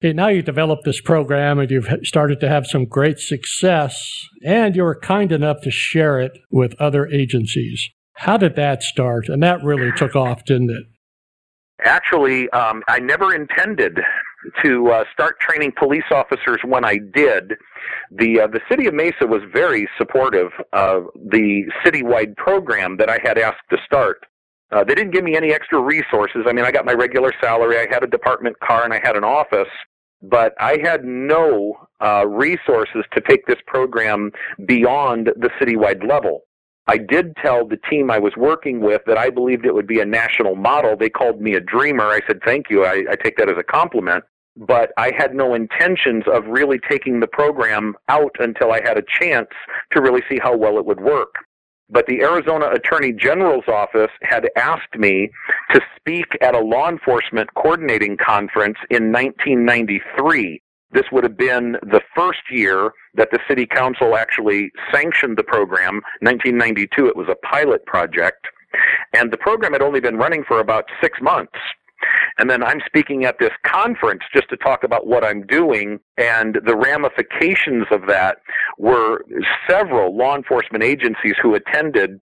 Okay, 0.05 0.13
now 0.13 0.29
you've 0.29 0.45
developed 0.45 0.85
this 0.85 1.01
program 1.01 1.59
and 1.59 1.71
you've 1.71 1.89
started 2.05 2.39
to 2.41 2.49
have 2.49 2.67
some 2.67 2.85
great 2.85 3.19
success, 3.19 4.29
and 4.45 4.77
you 4.77 4.85
were 4.85 5.01
kind 5.01 5.33
enough 5.33 5.63
to 5.63 5.73
share 5.73 6.21
it 6.21 6.39
with 6.51 6.75
other 6.79 7.09
agencies. 7.09 7.91
How 8.19 8.37
did 8.37 8.57
that 8.57 8.83
start? 8.83 9.29
And 9.29 9.41
that 9.45 9.63
really 9.63 9.93
took 9.93 10.17
off, 10.17 10.45
didn't 10.45 10.71
it? 10.71 10.87
Actually, 11.85 12.51
um, 12.51 12.83
I 12.89 12.99
never 12.99 13.33
intended 13.33 14.01
to 14.65 14.91
uh, 14.91 15.05
start 15.13 15.39
training 15.39 15.73
police 15.79 16.11
officers 16.11 16.59
when 16.65 16.85
I 16.85 16.99
did. 16.99 17.55
The 18.11 18.41
uh, 18.41 18.47
the 18.49 18.61
city 18.69 18.87
of 18.89 18.95
Mesa 18.95 19.25
was 19.25 19.43
very 19.53 19.89
supportive 19.97 20.51
of 20.73 21.05
the 21.15 21.65
citywide 21.85 22.37
program 22.37 22.97
that 22.97 23.09
I 23.09 23.21
had 23.23 23.39
asked 23.39 23.69
to 23.71 23.77
start. 23.87 24.25
Uh, 24.73 24.83
they 24.83 24.97
didn't 24.97 25.13
give 25.13 25.23
me 25.23 25.37
any 25.37 25.53
extra 25.53 25.81
resources. 25.81 26.43
I 26.49 26.53
mean, 26.53 26.65
I 26.65 26.73
got 26.73 26.85
my 26.85 26.95
regular 26.95 27.33
salary. 27.41 27.79
I 27.79 27.87
had 27.89 28.03
a 28.03 28.09
department 28.09 28.59
car 28.59 28.85
and 28.85 28.93
I 28.93 29.01
had 29.01 29.17
an 29.17 29.25
office, 29.25 29.71
but 30.23 30.55
I 30.59 30.79
had 30.83 31.05
no 31.05 31.75
uh, 32.05 32.27
resources 32.27 33.05
to 33.15 33.21
take 33.29 33.47
this 33.47 33.59
program 33.69 34.33
beyond 34.67 35.31
the 35.37 35.51
citywide 35.61 36.07
level. 36.09 36.43
I 36.89 36.97
did 36.99 37.37
tell 37.37 37.67
the 37.67 37.79
team 37.91 38.11
I 38.11 38.19
was 38.19 38.33
working 38.37 38.81
with 38.81 39.03
that 39.07 39.19
I 39.19 39.29
believed 39.31 39.67
it 39.67 39.75
would 39.75 39.87
be 39.87 40.01
a 40.01 40.07
national 40.07 40.57
model. 40.57 40.97
They 40.97 41.11
called 41.11 41.41
me 41.41 41.55
a 41.55 41.61
dreamer. 41.61 42.07
I 42.07 42.21
said, 42.27 42.41
thank 42.45 42.71
you. 42.71 42.85
I, 42.85 43.05
I 43.11 43.17
take 43.23 43.37
that 43.37 43.51
as 43.51 43.59
a 43.59 43.63
compliment. 43.63 44.25
But 44.57 44.91
I 44.97 45.13
had 45.17 45.35
no 45.35 45.55
intentions 45.55 46.25
of 46.27 46.47
really 46.47 46.81
taking 46.91 47.21
the 47.21 47.29
program 47.29 47.95
out 48.09 48.35
until 48.41 48.73
I 48.73 48.81
had 48.83 48.99
a 48.99 49.05
chance 49.21 49.49
to 49.93 50.01
really 50.03 50.23
see 50.29 50.39
how 50.43 50.57
well 50.57 50.79
it 50.79 50.87
would 50.87 51.01
work. 51.01 51.35
but 51.91 52.07
the 52.07 52.21
Arizona 52.21 52.69
Attorney 52.71 53.13
General's 53.13 53.69
office 53.69 54.11
had 54.23 54.49
asked 54.57 54.95
me 54.97 55.31
to 55.73 55.81
speak 55.97 56.27
at 56.41 56.55
a 56.55 56.61
law 56.61 56.89
enforcement 56.89 57.53
coordinating 57.55 58.17
conference 58.17 58.79
in 58.91 59.13
1993. 59.13 60.61
This 60.93 61.05
would 61.13 61.25
have 61.25 61.37
been 61.37 61.77
the 61.83 62.01
first 62.17 62.41
year 62.51 62.93
that 63.15 63.29
the 63.31 63.41
city 63.49 63.67
council 63.67 64.17
actually 64.17 64.71
sanctioned 64.93 65.37
the 65.37 65.45
program. 65.45 66.01
1992, 66.21 67.07
it 67.07 67.17
was 67.17 67.29
a 67.29 67.47
pilot 67.47 67.85
project. 67.87 68.47
And 69.15 69.33
the 69.33 69.37
program 69.37 69.73
had 69.73 69.83
only 69.83 70.01
been 70.01 70.17
running 70.17 70.45
for 70.47 70.61
about 70.61 70.85
six 71.03 71.19
months. 71.21 71.59
And 72.39 72.49
then 72.49 72.63
I'm 72.63 72.81
speaking 72.87 73.25
at 73.25 73.39
this 73.41 73.51
conference 73.67 74.23
just 74.33 74.49
to 74.51 74.57
talk 74.57 74.85
about 74.85 75.07
what 75.07 75.25
I'm 75.25 75.45
doing 75.47 75.99
and 76.17 76.59
the 76.65 76.77
ramifications 76.77 77.87
of 77.91 78.03
that 78.07 78.39
were 78.79 79.25
several 79.69 80.17
law 80.17 80.37
enforcement 80.37 80.85
agencies 80.85 81.35
who 81.43 81.55
attended 81.55 82.21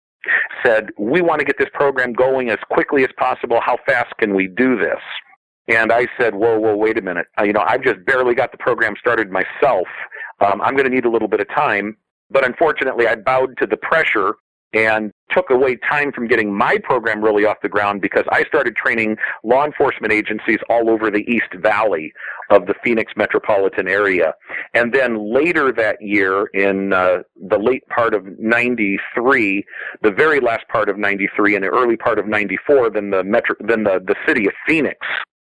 said, 0.64 0.90
we 0.98 1.20
want 1.20 1.40
to 1.40 1.44
get 1.44 1.58
this 1.58 1.68
program 1.74 2.12
going 2.12 2.50
as 2.50 2.58
quickly 2.70 3.02
as 3.02 3.10
possible. 3.18 3.60
How 3.60 3.76
fast 3.86 4.16
can 4.18 4.34
we 4.34 4.48
do 4.48 4.76
this? 4.78 5.00
And 5.68 5.92
I 5.92 6.06
said, 6.18 6.34
whoa, 6.34 6.58
whoa, 6.58 6.76
wait 6.76 6.98
a 6.98 7.02
minute. 7.02 7.26
Uh, 7.38 7.44
you 7.44 7.52
know, 7.52 7.64
I've 7.66 7.82
just 7.82 8.04
barely 8.04 8.34
got 8.34 8.52
the 8.52 8.58
program 8.58 8.94
started 8.98 9.30
myself. 9.30 9.86
Um, 10.40 10.60
I'm 10.60 10.76
going 10.76 10.88
to 10.88 10.94
need 10.94 11.06
a 11.06 11.10
little 11.10 11.28
bit 11.28 11.40
of 11.40 11.48
time. 11.48 11.96
But 12.30 12.44
unfortunately, 12.44 13.06
I 13.06 13.14
bowed 13.16 13.56
to 13.58 13.66
the 13.66 13.76
pressure 13.76 14.34
and 14.74 15.12
took 15.30 15.50
away 15.50 15.76
time 15.88 16.10
from 16.12 16.26
getting 16.26 16.52
my 16.52 16.78
program 16.82 17.22
really 17.22 17.44
off 17.44 17.56
the 17.62 17.68
ground 17.68 18.00
because 18.00 18.24
I 18.30 18.42
started 18.44 18.74
training 18.74 19.16
law 19.44 19.64
enforcement 19.64 20.12
agencies 20.12 20.58
all 20.68 20.90
over 20.90 21.10
the 21.10 21.24
East 21.30 21.54
Valley 21.62 22.12
of 22.50 22.66
the 22.66 22.74
Phoenix 22.82 23.12
metropolitan 23.16 23.88
area. 23.88 24.34
And 24.74 24.92
then 24.92 25.32
later 25.32 25.72
that 25.72 25.98
year, 26.00 26.46
in 26.54 26.92
uh, 26.92 27.18
the 27.48 27.58
late 27.58 27.86
part 27.88 28.14
of 28.14 28.26
93, 28.38 29.64
the 30.02 30.10
very 30.10 30.40
last 30.40 30.66
part 30.68 30.88
of 30.88 30.98
93 30.98 31.54
and 31.54 31.64
the 31.64 31.68
early 31.68 31.96
part 31.96 32.18
of 32.18 32.26
94, 32.26 32.90
then 32.90 33.10
the 33.10 33.22
metro, 33.22 33.54
then 33.60 33.84
the, 33.84 34.00
the 34.04 34.16
city 34.26 34.46
of 34.46 34.52
Phoenix 34.66 34.98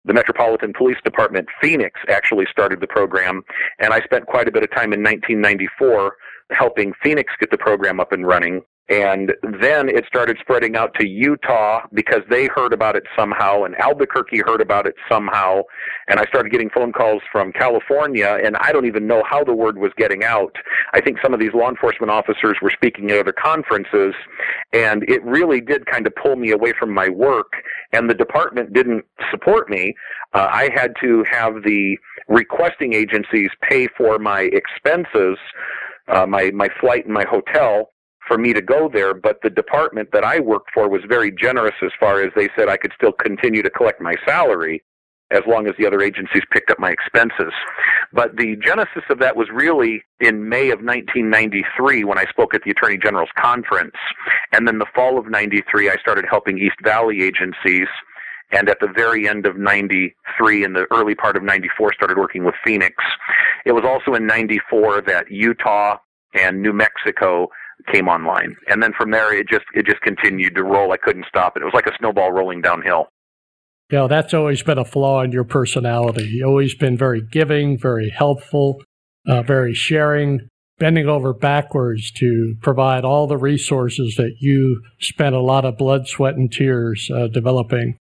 the 0.04 0.12
Metropolitan 0.12 0.72
Police 0.76 0.98
Department, 1.04 1.48
Phoenix, 1.60 2.00
actually 2.08 2.46
started 2.50 2.80
the 2.80 2.86
program, 2.86 3.42
and 3.78 3.92
I 3.92 4.00
spent 4.00 4.26
quite 4.26 4.48
a 4.48 4.52
bit 4.52 4.62
of 4.62 4.70
time 4.70 4.92
in 4.92 5.02
1994 5.02 6.16
helping 6.50 6.92
Phoenix 7.02 7.32
get 7.40 7.50
the 7.50 7.58
program 7.58 8.00
up 8.00 8.12
and 8.12 8.26
running. 8.26 8.62
And 8.92 9.32
then 9.42 9.88
it 9.88 10.04
started 10.06 10.36
spreading 10.38 10.76
out 10.76 10.92
to 11.00 11.08
Utah 11.08 11.80
because 11.94 12.20
they 12.28 12.46
heard 12.54 12.74
about 12.74 12.94
it 12.94 13.04
somehow, 13.16 13.62
and 13.64 13.74
Albuquerque 13.80 14.42
heard 14.44 14.60
about 14.60 14.86
it 14.86 14.94
somehow. 15.10 15.62
And 16.08 16.20
I 16.20 16.26
started 16.26 16.52
getting 16.52 16.68
phone 16.68 16.92
calls 16.92 17.22
from 17.32 17.52
California, 17.52 18.38
and 18.44 18.54
I 18.58 18.70
don't 18.70 18.84
even 18.84 19.06
know 19.06 19.22
how 19.26 19.44
the 19.44 19.54
word 19.54 19.78
was 19.78 19.92
getting 19.96 20.24
out. 20.24 20.54
I 20.92 21.00
think 21.00 21.16
some 21.22 21.32
of 21.32 21.40
these 21.40 21.54
law 21.54 21.70
enforcement 21.70 22.10
officers 22.10 22.58
were 22.60 22.70
speaking 22.70 23.10
at 23.10 23.18
other 23.18 23.32
conferences, 23.32 24.14
and 24.74 25.04
it 25.08 25.24
really 25.24 25.62
did 25.62 25.86
kind 25.86 26.06
of 26.06 26.14
pull 26.14 26.36
me 26.36 26.50
away 26.50 26.74
from 26.78 26.92
my 26.92 27.08
work. 27.08 27.50
And 27.94 28.10
the 28.10 28.14
department 28.14 28.74
didn't 28.74 29.06
support 29.30 29.70
me. 29.70 29.94
Uh, 30.34 30.48
I 30.50 30.68
had 30.74 30.92
to 31.00 31.24
have 31.30 31.62
the 31.64 31.96
requesting 32.28 32.92
agencies 32.92 33.48
pay 33.66 33.88
for 33.96 34.18
my 34.18 34.50
expenses. 34.52 35.38
Uh, 36.08 36.26
my 36.26 36.50
my 36.50 36.68
flight 36.80 37.04
and 37.06 37.14
my 37.14 37.24
hotel 37.30 37.91
for 38.26 38.38
me 38.38 38.52
to 38.52 38.62
go 38.62 38.88
there, 38.92 39.14
but 39.14 39.38
the 39.42 39.50
department 39.50 40.10
that 40.12 40.24
I 40.24 40.40
worked 40.40 40.70
for 40.72 40.88
was 40.88 41.02
very 41.08 41.30
generous 41.32 41.74
as 41.82 41.90
far 41.98 42.22
as 42.22 42.32
they 42.36 42.48
said 42.56 42.68
I 42.68 42.76
could 42.76 42.92
still 42.96 43.12
continue 43.12 43.62
to 43.62 43.70
collect 43.70 44.00
my 44.00 44.14
salary 44.26 44.82
as 45.32 45.40
long 45.46 45.66
as 45.66 45.74
the 45.78 45.86
other 45.86 46.02
agencies 46.02 46.42
picked 46.52 46.70
up 46.70 46.78
my 46.78 46.90
expenses. 46.90 47.52
But 48.12 48.36
the 48.36 48.56
genesis 48.56 49.02
of 49.08 49.18
that 49.20 49.34
was 49.34 49.48
really 49.52 50.02
in 50.20 50.48
May 50.48 50.70
of 50.70 50.80
1993 50.80 52.04
when 52.04 52.18
I 52.18 52.26
spoke 52.26 52.54
at 52.54 52.62
the 52.64 52.70
Attorney 52.70 52.98
General's 52.98 53.30
conference. 53.38 53.96
And 54.52 54.68
then 54.68 54.78
the 54.78 54.86
fall 54.94 55.18
of 55.18 55.30
93, 55.30 55.88
I 55.88 55.96
started 55.96 56.26
helping 56.28 56.58
East 56.58 56.76
Valley 56.84 57.22
agencies. 57.22 57.88
And 58.50 58.68
at 58.68 58.78
the 58.80 58.88
very 58.94 59.26
end 59.26 59.46
of 59.46 59.56
93 59.56 60.64
and 60.64 60.76
the 60.76 60.86
early 60.92 61.14
part 61.14 61.38
of 61.38 61.42
94 61.42 61.94
started 61.94 62.18
working 62.18 62.44
with 62.44 62.54
Phoenix. 62.62 62.94
It 63.64 63.72
was 63.72 63.84
also 63.86 64.14
in 64.14 64.26
94 64.26 65.00
that 65.02 65.30
Utah 65.30 65.96
and 66.34 66.60
New 66.60 66.74
Mexico 66.74 67.48
came 67.86 68.08
online. 68.08 68.56
And 68.68 68.82
then 68.82 68.92
from 68.92 69.10
there, 69.10 69.34
it 69.34 69.48
just 69.48 69.64
it 69.74 69.86
just 69.86 70.00
continued 70.02 70.54
to 70.54 70.62
roll. 70.62 70.92
I 70.92 70.96
couldn't 70.96 71.26
stop 71.28 71.56
it. 71.56 71.62
It 71.62 71.64
was 71.64 71.74
like 71.74 71.86
a 71.86 71.96
snowball 71.98 72.32
rolling 72.32 72.60
downhill. 72.60 73.08
Yeah, 73.90 74.06
that's 74.06 74.32
always 74.32 74.62
been 74.62 74.78
a 74.78 74.84
flaw 74.84 75.22
in 75.22 75.32
your 75.32 75.44
personality. 75.44 76.24
You've 76.24 76.48
always 76.48 76.74
been 76.74 76.96
very 76.96 77.20
giving, 77.20 77.78
very 77.78 78.08
helpful, 78.08 78.82
uh, 79.26 79.42
very 79.42 79.74
sharing, 79.74 80.48
bending 80.78 81.08
over 81.08 81.34
backwards 81.34 82.10
to 82.12 82.54
provide 82.62 83.04
all 83.04 83.26
the 83.26 83.36
resources 83.36 84.14
that 84.16 84.36
you 84.40 84.80
spent 84.98 85.34
a 85.34 85.40
lot 85.40 85.66
of 85.66 85.76
blood, 85.76 86.08
sweat, 86.08 86.36
and 86.36 86.50
tears 86.50 87.10
uh, 87.14 87.26
developing. 87.26 87.98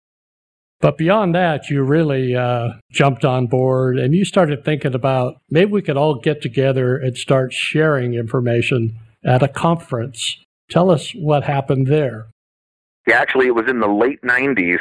But 0.80 0.96
beyond 0.96 1.34
that, 1.34 1.68
you 1.68 1.82
really 1.82 2.34
uh, 2.34 2.70
jumped 2.90 3.24
on 3.24 3.48
board 3.48 3.98
and 3.98 4.14
you 4.14 4.24
started 4.24 4.64
thinking 4.64 4.94
about 4.94 5.34
maybe 5.50 5.70
we 5.70 5.82
could 5.82 5.98
all 5.98 6.14
get 6.14 6.40
together 6.40 6.96
and 6.96 7.16
start 7.18 7.52
sharing 7.52 8.14
information 8.14 8.98
at 9.24 9.42
a 9.42 9.48
conference. 9.48 10.36
Tell 10.70 10.90
us 10.90 11.12
what 11.12 11.44
happened 11.44 11.88
there. 11.88 12.28
Yeah, 13.06 13.18
actually, 13.18 13.46
it 13.46 13.54
was 13.54 13.68
in 13.68 13.80
the 13.80 13.88
late 13.88 14.20
90s. 14.22 14.78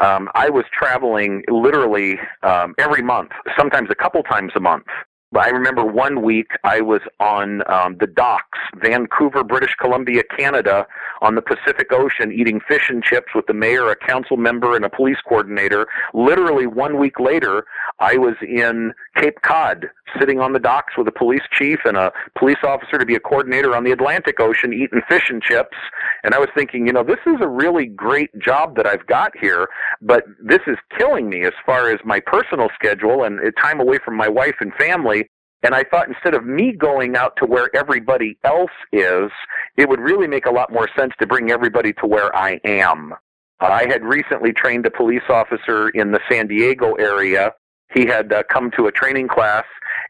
Um, 0.00 0.28
I 0.34 0.48
was 0.48 0.64
traveling 0.72 1.42
literally 1.48 2.18
um, 2.42 2.74
every 2.78 3.02
month, 3.02 3.32
sometimes 3.58 3.88
a 3.90 3.94
couple 3.94 4.22
times 4.22 4.52
a 4.56 4.60
month. 4.60 4.86
But 5.32 5.44
I 5.44 5.48
remember 5.48 5.84
one 5.84 6.22
week 6.22 6.52
I 6.62 6.80
was 6.80 7.00
on 7.18 7.68
um, 7.70 7.96
the 7.98 8.06
docks, 8.06 8.58
Vancouver, 8.76 9.42
British 9.42 9.74
Columbia, 9.74 10.22
Canada, 10.38 10.86
on 11.20 11.34
the 11.34 11.42
Pacific 11.42 11.88
Ocean, 11.90 12.32
eating 12.32 12.60
fish 12.68 12.88
and 12.88 13.02
chips 13.02 13.34
with 13.34 13.46
the 13.46 13.52
mayor, 13.52 13.90
a 13.90 13.96
council 13.96 14.36
member, 14.36 14.76
and 14.76 14.84
a 14.84 14.88
police 14.88 15.18
coordinator. 15.28 15.88
Literally 16.14 16.66
one 16.66 16.98
week 16.98 17.18
later, 17.18 17.64
I 17.98 18.16
was 18.16 18.36
in 18.40 18.94
Cape 19.16 19.40
Cod, 19.42 19.86
sitting 20.18 20.40
on 20.40 20.52
the 20.52 20.58
docks 20.58 20.94
with 20.96 21.08
a 21.08 21.12
police 21.12 21.42
chief 21.52 21.78
and 21.84 21.96
a 21.96 22.12
police 22.38 22.58
officer 22.64 22.98
to 22.98 23.06
be 23.06 23.14
a 23.14 23.20
coordinator 23.20 23.74
on 23.74 23.84
the 23.84 23.92
Atlantic 23.92 24.40
Ocean, 24.40 24.72
eating 24.72 25.00
fish 25.08 25.30
and 25.30 25.42
chips. 25.42 25.76
And 26.22 26.34
I 26.34 26.38
was 26.38 26.48
thinking, 26.56 26.86
you 26.86 26.92
know, 26.92 27.02
this 27.02 27.18
is 27.26 27.36
a 27.40 27.48
really 27.48 27.86
great 27.86 28.30
job 28.38 28.76
that 28.76 28.86
I've 28.86 29.06
got 29.06 29.32
here, 29.40 29.68
but 30.02 30.24
this 30.42 30.60
is 30.66 30.76
killing 30.96 31.28
me 31.28 31.44
as 31.44 31.52
far 31.64 31.90
as 31.90 31.98
my 32.04 32.20
personal 32.20 32.68
schedule 32.74 33.24
and 33.24 33.40
uh, 33.40 33.50
time 33.60 33.80
away 33.80 33.98
from 34.04 34.16
my 34.16 34.28
wife 34.28 34.56
and 34.60 34.72
family. 34.74 35.28
And 35.62 35.74
I 35.74 35.84
thought 35.84 36.08
instead 36.08 36.34
of 36.34 36.44
me 36.44 36.72
going 36.72 37.16
out 37.16 37.36
to 37.38 37.46
where 37.46 37.74
everybody 37.74 38.38
else 38.44 38.70
is, 38.92 39.30
it 39.76 39.88
would 39.88 40.00
really 40.00 40.28
make 40.28 40.46
a 40.46 40.50
lot 40.52 40.72
more 40.72 40.88
sense 40.96 41.12
to 41.18 41.26
bring 41.26 41.50
everybody 41.50 41.92
to 41.94 42.06
where 42.06 42.34
I 42.36 42.60
am. 42.64 43.14
I 43.60 43.86
had 43.88 44.04
recently 44.04 44.52
trained 44.52 44.84
a 44.84 44.90
police 44.90 45.22
officer 45.30 45.88
in 45.88 46.12
the 46.12 46.20
San 46.30 46.46
Diego 46.46 46.92
area. 46.94 47.52
He 47.94 48.06
had 48.06 48.32
uh, 48.32 48.42
come 48.50 48.70
to 48.76 48.86
a 48.86 48.92
training 48.92 49.28
class 49.28 49.64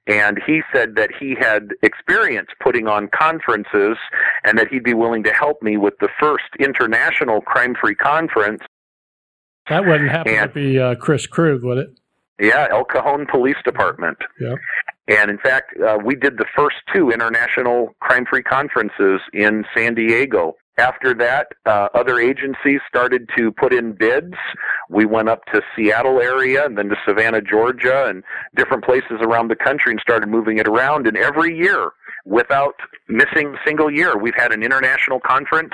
and 0.07 0.41
he 0.47 0.63
said 0.73 0.95
that 0.97 1.11
he 1.19 1.35
had 1.39 1.71
experience 1.83 2.49
putting 2.61 2.87
on 2.87 3.09
conferences 3.09 3.97
and 4.45 4.59
that 4.59 4.69
he'd 4.69 4.85
be 4.85 4.95
willing 4.95 5.25
to 5.25 5.33
help 5.33 5.63
me 5.63 5.77
with 5.77 5.95
the 6.01 6.09
first 6.21 6.45
international 6.59 7.41
crime 7.41 7.75
free 7.81 7.95
conference. 7.95 8.63
That 9.69 9.85
wouldn't 9.85 10.11
happen 10.11 10.35
and, 10.35 10.53
to 10.53 10.55
be 10.55 10.79
uh, 10.79 10.95
Chris 10.95 11.27
Krug, 11.27 11.65
would 11.65 11.79
it? 11.79 11.89
Yeah, 12.41 12.69
El 12.71 12.85
Cajon 12.85 13.27
Police 13.27 13.57
Department. 13.65 14.19
Yeah. 14.41 14.55
And 15.09 15.31
in 15.31 15.39
fact, 15.39 15.75
uh, 15.81 15.99
we 16.05 16.15
did 16.15 16.37
the 16.37 16.47
first 16.57 16.77
two 16.95 17.11
international 17.11 17.95
crime 18.01 18.27
free 18.29 18.43
conferences 18.43 19.21
in 19.33 19.65
San 19.75 19.95
Diego. 19.95 20.55
After 20.79 21.15
that, 21.15 21.49
uh, 21.65 21.89
other 21.95 22.21
agencies 22.21 22.81
started 22.87 23.31
to 23.37 23.51
put 23.51 23.73
in 23.73 23.93
bids. 23.93 24.35
We 24.91 25.07
went 25.07 25.31
up 25.31 25.47
to 25.47 25.63
Seattle 25.75 26.21
area 26.21 26.67
and 26.67 26.77
then 26.77 26.91
to 26.91 26.97
Savannah, 27.07 27.41
Georgia, 27.41 28.07
and 28.07 28.23
different 28.57 28.85
places 28.85 29.19
around 29.23 29.49
the 29.49 29.57
country 29.57 29.93
and 29.93 30.01
started 30.01 30.29
moving 30.29 30.59
it 30.59 30.69
around. 30.69 31.07
And 31.07 31.17
every 31.17 31.57
year, 31.57 31.93
without 32.27 32.75
missing 33.09 33.55
a 33.55 33.59
single 33.65 33.91
year. 33.91 34.19
We've 34.19 34.35
had 34.37 34.53
an 34.53 34.63
international 34.63 35.21
conference 35.21 35.73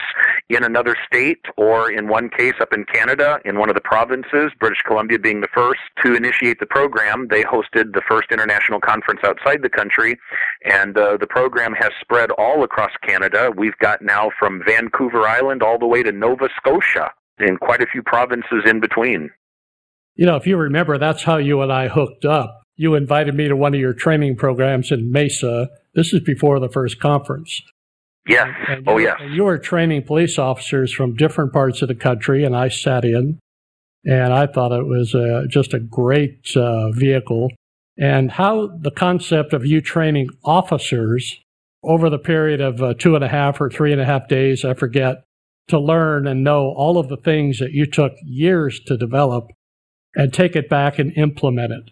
in 0.51 0.63
another 0.63 0.95
state 1.07 1.41
or 1.57 1.91
in 1.91 2.09
one 2.09 2.29
case 2.29 2.55
up 2.61 2.73
in 2.73 2.85
Canada 2.85 3.39
in 3.45 3.59
one 3.59 3.71
of 3.71 3.75
the 3.75 3.81
provinces, 3.81 4.53
British 4.61 4.83
Columbia 4.87 5.19
being 5.19 5.41
the 5.41 5.49
first 5.55 5.81
to 6.05 6.15
initiate 6.15 6.61
the 6.61 6.67
program. 6.67 7.27
They 7.31 7.43
hosted 7.43 7.95
the 7.95 8.03
first 8.07 8.31
international 8.31 8.81
conference 8.81 9.21
outside 9.25 9.63
the 9.63 9.71
country 9.71 10.19
and 10.65 10.97
uh, 10.97 11.17
the 11.19 11.27
program 11.27 11.73
has 11.73 11.91
spread 12.01 12.31
all 12.33 12.63
across 12.63 12.93
Canada. 13.03 13.51
We've 13.57 13.79
got 13.79 14.03
now 14.03 14.31
from 14.39 14.63
Vancouver 14.67 15.27
Island 15.27 15.63
all 15.63 15.79
the 15.79 15.87
way 15.87 16.03
to 16.03 16.13
Nova 16.13 16.49
Scotia 16.57 17.11
and 17.39 17.59
quite 17.61 17.83
a 17.83 17.87
few 17.87 18.03
provinces 18.03 18.63
in 18.67 18.79
between. 18.81 19.31
You 20.15 20.27
know, 20.27 20.37
if 20.37 20.47
you 20.47 20.59
remember, 20.59 20.99
that's 20.99 21.23
how 21.23 21.39
you 21.39 21.63
and 21.63 21.73
I 21.73 21.89
hooked 21.89 22.27
up. 22.27 22.62
You 22.83 22.97
invited 22.97 23.37
me 23.37 23.47
to 23.47 23.55
one 23.55 23.75
of 23.75 23.81
your 23.81 23.93
training 23.93 24.35
programs 24.35 24.91
in 24.91 25.13
Mesa 25.13 25.69
this 25.95 26.13
is 26.13 26.19
before 26.19 26.59
the 26.59 26.69
first 26.69 26.99
conference. 26.99 27.63
Yes. 28.27 28.49
And 28.69 28.89
oh, 28.89 28.99
yes. 28.99 29.21
You 29.31 29.45
were 29.45 29.57
training 29.57 30.03
police 30.03 30.37
officers 30.37 30.93
from 30.93 31.15
different 31.15 31.53
parts 31.53 31.81
of 31.83 31.87
the 31.89 31.95
country, 31.95 32.43
and 32.43 32.57
I 32.57 32.71
sat 32.71 33.05
in, 33.05 33.39
and 34.05 34.33
I 34.33 34.49
thought 34.49 34.73
it 34.73 34.87
was 34.87 35.15
uh, 35.15 35.45
just 35.49 35.75
a 35.75 35.79
great 35.79 36.57
uh, 36.57 36.91
vehicle. 36.91 37.51
And 37.97 38.33
how 38.33 38.67
the 38.67 38.91
concept 38.91 39.53
of 39.53 39.65
you 39.65 39.81
training 39.81 40.31
officers 40.45 41.39
over 41.85 42.11
the 42.11 42.19
period 42.19 42.61
of 42.61 42.83
uh, 42.83 42.95
two 42.95 43.15
and 43.15 43.23
a 43.23 43.29
half 43.29 43.61
or 43.61 43.71
three 43.71 43.93
and 43.93 44.01
a 44.01 44.07
half 44.07 44.27
days, 44.27 44.65
I 44.65 44.75
forget, 44.75 45.23
to 45.69 45.79
learn 45.79 46.27
and 46.27 46.43
know 46.43 46.73
all 46.77 46.99
of 46.99 47.09
the 47.09 47.17
things 47.17 47.61
that 47.61 47.71
you 47.71 47.87
took 47.87 48.13
years 48.25 48.81
to 48.87 48.97
develop 48.97 49.53
and 50.17 50.33
take 50.33 50.57
it 50.57 50.69
back 50.69 50.99
and 50.99 51.17
implement 51.17 51.73
it? 51.73 51.91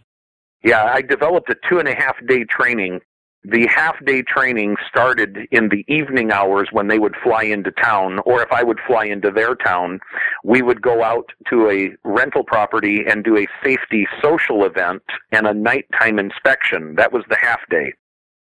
Yeah, 0.63 0.85
I 0.85 1.03
developed 1.03 1.51
a 1.51 1.57
two 1.69 1.79
and 1.79 1.89
a 1.89 1.95
half 1.95 2.17
day 2.27 2.45
training. 2.45 3.01
The 3.43 3.67
half 3.75 3.97
day 4.05 4.21
training 4.21 4.77
started 4.87 5.39
in 5.51 5.71
the 5.71 5.85
evening 5.89 6.31
hours 6.31 6.69
when 6.73 6.89
they 6.89 6.99
would 6.99 7.15
fly 7.23 7.45
into 7.45 7.71
town, 7.71 8.19
or 8.27 8.43
if 8.43 8.53
I 8.53 8.63
would 8.63 8.79
fly 8.87 9.07
into 9.07 9.31
their 9.31 9.55
town, 9.55 10.01
we 10.45 10.61
would 10.61 10.83
go 10.83 11.03
out 11.03 11.33
to 11.49 11.71
a 11.71 11.91
rental 12.05 12.45
property 12.45 13.03
and 13.09 13.25
do 13.25 13.39
a 13.39 13.47
safety 13.65 14.07
social 14.23 14.65
event 14.65 15.03
and 15.33 15.47
a 15.47 15.55
nighttime 15.55 16.19
inspection. 16.19 16.97
That 16.97 17.13
was 17.13 17.25
the 17.31 17.39
half 17.41 17.61
day. 17.71 17.95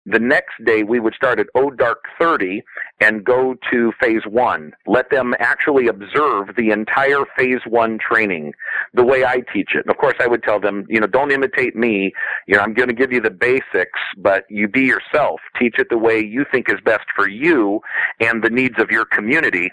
The 0.06 0.18
next 0.18 0.62
day, 0.66 0.82
we 0.82 1.00
would 1.00 1.14
start 1.14 1.40
at 1.40 1.46
O 1.54 1.70
Dark 1.70 2.04
30 2.20 2.62
and 3.00 3.24
go 3.24 3.54
to 3.72 3.92
phase 4.00 4.22
one. 4.28 4.72
Let 4.86 5.10
them 5.10 5.34
actually 5.38 5.88
observe 5.88 6.54
the 6.56 6.70
entire 6.70 7.24
phase 7.38 7.60
one 7.66 7.98
training 7.98 8.52
the 8.92 9.04
way 9.04 9.24
I 9.24 9.36
teach 9.52 9.70
it. 9.74 9.86
And 9.86 9.90
of 9.90 9.96
course, 9.96 10.16
I 10.20 10.26
would 10.26 10.42
tell 10.42 10.60
them, 10.60 10.84
you 10.90 11.00
know, 11.00 11.06
don't 11.06 11.32
imitate 11.32 11.74
me. 11.74 12.12
You 12.46 12.56
know, 12.56 12.60
I'm 12.60 12.74
going 12.74 12.90
to 12.90 12.94
give 12.94 13.12
you 13.12 13.20
the 13.20 13.30
basics, 13.30 13.98
but 14.18 14.44
you 14.50 14.68
be 14.68 14.82
yourself. 14.82 15.40
Teach 15.58 15.76
it 15.78 15.88
the 15.88 15.98
way 15.98 16.20
you 16.20 16.44
think 16.52 16.68
is 16.68 16.80
best 16.84 17.06
for 17.16 17.28
you 17.28 17.80
and 18.20 18.44
the 18.44 18.50
needs 18.50 18.78
of 18.78 18.90
your 18.90 19.06
community. 19.06 19.70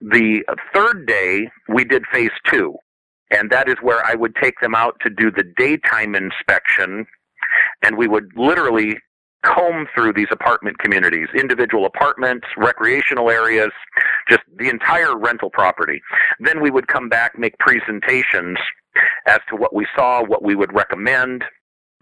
The 0.00 0.42
third 0.74 1.06
day, 1.06 1.50
we 1.68 1.84
did 1.84 2.04
phase 2.10 2.30
two. 2.50 2.76
And 3.30 3.50
that 3.50 3.68
is 3.68 3.76
where 3.82 4.02
I 4.06 4.14
would 4.14 4.36
take 4.36 4.60
them 4.60 4.74
out 4.74 4.96
to 5.02 5.10
do 5.10 5.30
the 5.30 5.44
daytime 5.56 6.14
inspection 6.14 7.06
and 7.82 7.96
we 7.96 8.08
would 8.08 8.30
literally 8.36 8.96
comb 9.44 9.86
through 9.94 10.12
these 10.12 10.28
apartment 10.30 10.78
communities, 10.78 11.28
individual 11.38 11.86
apartments, 11.86 12.46
recreational 12.56 13.30
areas, 13.30 13.70
just 14.28 14.42
the 14.58 14.68
entire 14.68 15.16
rental 15.16 15.50
property. 15.50 16.02
Then 16.40 16.60
we 16.60 16.70
would 16.70 16.88
come 16.88 17.08
back, 17.08 17.38
make 17.38 17.58
presentations 17.58 18.58
as 19.26 19.40
to 19.48 19.56
what 19.56 19.74
we 19.74 19.86
saw, 19.94 20.24
what 20.24 20.42
we 20.42 20.54
would 20.54 20.74
recommend. 20.74 21.44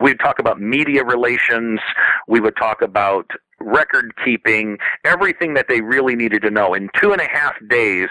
We'd 0.01 0.18
talk 0.20 0.38
about 0.38 0.61
media 0.61 1.05
relations. 1.05 1.81
We 2.29 2.40
would 2.40 2.57
talk 2.57 2.83
about 2.83 3.31
record 3.61 4.12
keeping, 4.25 4.79
everything 5.05 5.55
that 5.55 5.66
they 5.68 5.81
really 5.81 6.16
needed 6.16 6.42
to 6.42 6.51
know. 6.51 6.75
In 6.75 6.88
two 7.01 7.12
and 7.12 7.20
a 7.20 7.29
half 7.33 7.55
days, 7.68 8.09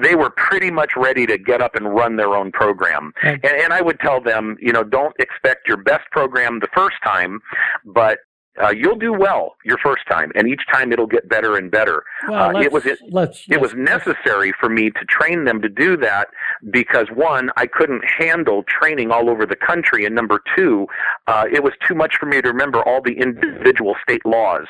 they 0.00 0.14
were 0.14 0.30
pretty 0.30 0.70
much 0.70 0.92
ready 0.96 1.26
to 1.26 1.38
get 1.38 1.62
up 1.62 1.74
and 1.74 1.94
run 1.94 2.16
their 2.16 2.34
own 2.34 2.52
program. 2.52 3.12
And, 3.22 3.44
and 3.44 3.72
I 3.72 3.80
would 3.80 3.98
tell 4.00 4.20
them, 4.20 4.56
you 4.60 4.72
know, 4.72 4.84
don't 4.84 5.14
expect 5.18 5.66
your 5.66 5.78
best 5.78 6.04
program 6.10 6.60
the 6.60 6.68
first 6.74 6.96
time, 7.04 7.40
but 7.84 8.18
uh, 8.62 8.70
you'll 8.70 8.98
do 8.98 9.12
well 9.12 9.54
your 9.64 9.78
first 9.78 10.02
time, 10.10 10.30
and 10.34 10.48
each 10.48 10.62
time 10.72 10.92
it'll 10.92 11.06
get 11.06 11.28
better 11.28 11.56
and 11.56 11.70
better. 11.70 12.02
Well, 12.28 12.56
uh, 12.56 12.60
it 12.60 12.72
was 12.72 12.84
it, 12.84 12.98
let's, 13.10 13.44
it 13.48 13.60
was 13.60 13.74
necessary 13.74 14.52
for 14.60 14.68
me 14.68 14.90
to 14.90 15.04
train 15.08 15.44
them 15.44 15.62
to 15.62 15.68
do 15.68 15.96
that 15.98 16.28
because 16.70 17.06
one, 17.14 17.50
I 17.56 17.66
couldn't 17.66 18.02
handle 18.18 18.62
training 18.68 19.10
all 19.10 19.30
over 19.30 19.46
the 19.46 19.56
country, 19.56 20.04
and 20.04 20.14
number 20.14 20.40
two, 20.56 20.86
uh, 21.26 21.44
it 21.52 21.62
was 21.62 21.72
too 21.86 21.94
much 21.94 22.16
for 22.18 22.26
me 22.26 22.42
to 22.42 22.48
remember 22.48 22.86
all 22.86 23.00
the 23.02 23.14
individual 23.14 23.94
state 24.02 24.24
laws. 24.26 24.66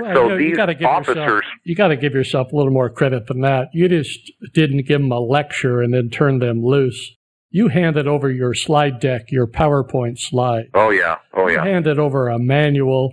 Well, 0.00 0.14
so 0.14 0.22
you 0.22 0.28
know, 0.28 0.38
these 0.38 0.80
you 0.80 0.86
officers, 0.86 1.16
yourself, 1.16 1.44
you 1.64 1.74
got 1.74 1.88
to 1.88 1.96
give 1.96 2.14
yourself 2.14 2.52
a 2.52 2.56
little 2.56 2.72
more 2.72 2.90
credit 2.90 3.26
than 3.26 3.40
that. 3.42 3.68
You 3.72 3.88
just 3.88 4.32
didn't 4.54 4.86
give 4.86 5.00
them 5.00 5.10
a 5.10 5.20
lecture 5.20 5.80
and 5.82 5.92
then 5.92 6.10
turn 6.10 6.38
them 6.38 6.64
loose. 6.64 7.16
You 7.50 7.68
handed 7.68 8.06
over 8.06 8.30
your 8.30 8.54
slide 8.54 9.00
deck, 9.00 9.32
your 9.32 9.48
PowerPoint 9.48 10.18
slide. 10.18 10.66
oh 10.74 10.90
yeah, 10.90 11.16
oh 11.34 11.48
yeah, 11.48 11.64
You 11.64 11.70
handed 11.70 11.98
over 11.98 12.28
a 12.28 12.38
manual. 12.38 13.10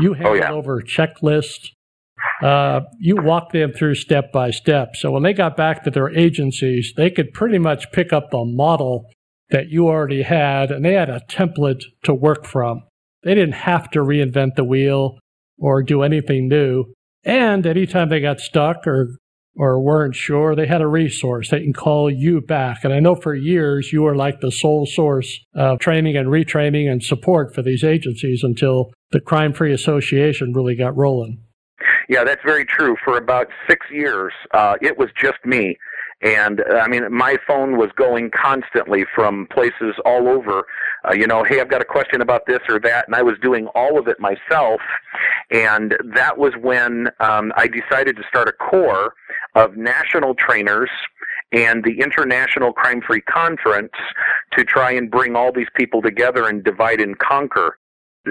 You 0.00 0.14
handed 0.14 0.28
Oh, 0.30 0.34
yeah. 0.34 0.52
over 0.52 0.80
checklists. 0.82 1.70
Uh, 2.42 2.80
you 2.98 3.16
walked 3.16 3.52
them 3.52 3.72
through 3.72 3.94
step 3.94 4.32
by 4.32 4.50
step. 4.50 4.96
So 4.96 5.10
when 5.10 5.22
they 5.22 5.32
got 5.32 5.56
back 5.56 5.84
to 5.84 5.90
their 5.90 6.10
agencies, 6.10 6.92
they 6.96 7.10
could 7.10 7.32
pretty 7.32 7.58
much 7.58 7.90
pick 7.92 8.12
up 8.12 8.30
the 8.30 8.44
model 8.44 9.06
that 9.50 9.68
you 9.68 9.88
already 9.88 10.22
had, 10.22 10.70
and 10.70 10.84
they 10.84 10.92
had 10.94 11.08
a 11.10 11.20
template 11.28 11.82
to 12.04 12.12
work 12.14 12.44
from. 12.44 12.82
They 13.22 13.34
didn't 13.34 13.54
have 13.54 13.90
to 13.92 14.00
reinvent 14.00 14.54
the 14.56 14.64
wheel 14.64 15.18
or 15.58 15.82
do 15.82 16.02
anything 16.02 16.48
new. 16.48 16.84
And 17.24 17.66
anytime 17.66 18.08
they 18.08 18.20
got 18.20 18.40
stuck 18.40 18.86
or 18.86 19.08
or 19.60 19.82
weren't 19.82 20.14
sure, 20.14 20.54
they 20.54 20.68
had 20.68 20.80
a 20.80 20.86
resource. 20.86 21.50
They 21.50 21.60
can 21.60 21.72
call 21.72 22.08
you 22.08 22.40
back. 22.40 22.84
And 22.84 22.92
I 22.92 23.00
know 23.00 23.16
for 23.16 23.34
years 23.34 23.92
you 23.92 24.02
were 24.02 24.14
like 24.14 24.38
the 24.40 24.52
sole 24.52 24.86
source 24.86 25.36
of 25.52 25.80
training 25.80 26.16
and 26.16 26.28
retraining 26.28 26.88
and 26.88 27.02
support 27.02 27.56
for 27.56 27.62
these 27.62 27.82
agencies 27.82 28.44
until 28.44 28.92
the 29.10 29.20
Crime 29.20 29.52
Free 29.52 29.72
Association 29.72 30.52
really 30.52 30.76
got 30.76 30.96
rolling. 30.96 31.42
Yeah, 32.08 32.24
that's 32.24 32.42
very 32.44 32.64
true. 32.64 32.96
For 33.04 33.16
about 33.16 33.48
six 33.68 33.86
years, 33.90 34.32
uh, 34.52 34.74
it 34.80 34.98
was 34.98 35.08
just 35.20 35.38
me. 35.44 35.76
And 36.20 36.60
uh, 36.60 36.78
I 36.78 36.88
mean, 36.88 37.04
my 37.12 37.36
phone 37.46 37.76
was 37.76 37.90
going 37.96 38.30
constantly 38.30 39.04
from 39.14 39.46
places 39.52 39.94
all 40.04 40.28
over. 40.28 40.64
Uh, 41.08 41.14
you 41.14 41.26
know, 41.26 41.44
hey, 41.44 41.60
I've 41.60 41.70
got 41.70 41.80
a 41.80 41.86
question 41.86 42.20
about 42.20 42.46
this 42.46 42.58
or 42.68 42.80
that, 42.80 43.06
and 43.06 43.14
I 43.14 43.22
was 43.22 43.34
doing 43.40 43.68
all 43.74 43.98
of 43.98 44.08
it 44.08 44.18
myself. 44.18 44.80
And 45.50 45.96
that 46.14 46.36
was 46.36 46.52
when 46.60 47.08
um, 47.20 47.52
I 47.56 47.68
decided 47.68 48.16
to 48.16 48.22
start 48.28 48.48
a 48.48 48.52
core 48.52 49.14
of 49.54 49.76
national 49.76 50.34
trainers 50.34 50.90
and 51.52 51.84
the 51.84 52.00
International 52.00 52.72
Crime 52.72 53.00
Free 53.06 53.22
Conference 53.22 53.92
to 54.56 54.64
try 54.64 54.92
and 54.92 55.10
bring 55.10 55.36
all 55.36 55.52
these 55.52 55.68
people 55.76 56.02
together 56.02 56.48
and 56.48 56.64
divide 56.64 57.00
and 57.00 57.18
conquer 57.18 57.78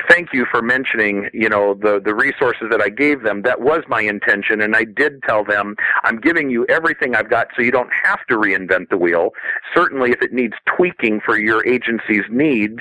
thank 0.09 0.33
you 0.33 0.45
for 0.51 0.61
mentioning, 0.61 1.29
you 1.33 1.49
know, 1.49 1.73
the, 1.73 2.01
the 2.03 2.13
resources 2.13 2.67
that 2.71 2.81
I 2.81 2.89
gave 2.89 3.23
them. 3.23 3.41
That 3.43 3.61
was 3.61 3.81
my 3.87 4.01
intention. 4.01 4.61
And 4.61 4.75
I 4.75 4.83
did 4.83 5.21
tell 5.23 5.43
them, 5.43 5.75
I'm 6.03 6.19
giving 6.19 6.49
you 6.49 6.65
everything 6.67 7.15
I've 7.15 7.29
got 7.29 7.47
so 7.55 7.61
you 7.61 7.71
don't 7.71 7.89
have 8.03 8.25
to 8.29 8.37
reinvent 8.37 8.89
the 8.89 8.97
wheel. 8.97 9.31
Certainly 9.75 10.11
if 10.11 10.21
it 10.21 10.33
needs 10.33 10.53
tweaking 10.75 11.21
for 11.25 11.37
your 11.37 11.65
agency's 11.65 12.25
needs 12.29 12.79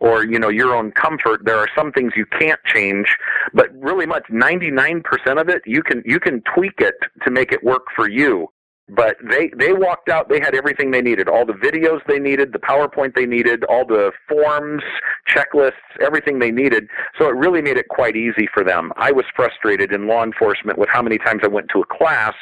or, 0.00 0.24
you 0.24 0.38
know, 0.38 0.48
your 0.48 0.74
own 0.74 0.92
comfort, 0.92 1.44
there 1.44 1.58
are 1.58 1.68
some 1.76 1.92
things 1.92 2.12
you 2.16 2.26
can't 2.26 2.60
change, 2.64 3.06
but 3.54 3.68
really 3.74 4.06
much 4.06 4.24
99% 4.30 5.02
of 5.40 5.48
it, 5.48 5.62
you 5.64 5.82
can, 5.82 6.02
you 6.04 6.20
can 6.20 6.42
tweak 6.54 6.78
it 6.78 6.96
to 7.24 7.30
make 7.30 7.52
it 7.52 7.62
work 7.62 7.84
for 7.94 8.08
you 8.08 8.48
but 8.88 9.16
they 9.22 9.50
they 9.58 9.72
walked 9.72 10.08
out 10.08 10.28
they 10.28 10.40
had 10.40 10.54
everything 10.54 10.90
they 10.90 11.02
needed. 11.02 11.28
All 11.28 11.44
the 11.44 11.52
videos 11.52 12.00
they 12.06 12.18
needed 12.18 12.52
the 12.52 12.58
powerpoint 12.58 13.14
they 13.14 13.26
needed 13.26 13.64
all 13.64 13.86
the 13.86 14.12
forms 14.28 14.82
checklists 15.28 15.72
everything 16.00 16.38
they 16.38 16.50
needed. 16.50 16.88
So 17.18 17.28
it 17.28 17.36
really 17.36 17.62
made 17.62 17.76
it 17.76 17.88
quite 17.88 18.16
easy 18.16 18.48
for 18.52 18.64
them. 18.64 18.92
I 18.96 19.12
was 19.12 19.24
frustrated 19.34 19.92
in 19.92 20.06
law 20.06 20.24
enforcement 20.24 20.78
with 20.78 20.88
how 20.88 21.02
many 21.02 21.18
times 21.18 21.42
i 21.44 21.48
went 21.48 21.68
to 21.72 21.80
a 21.80 21.86
class. 21.86 22.34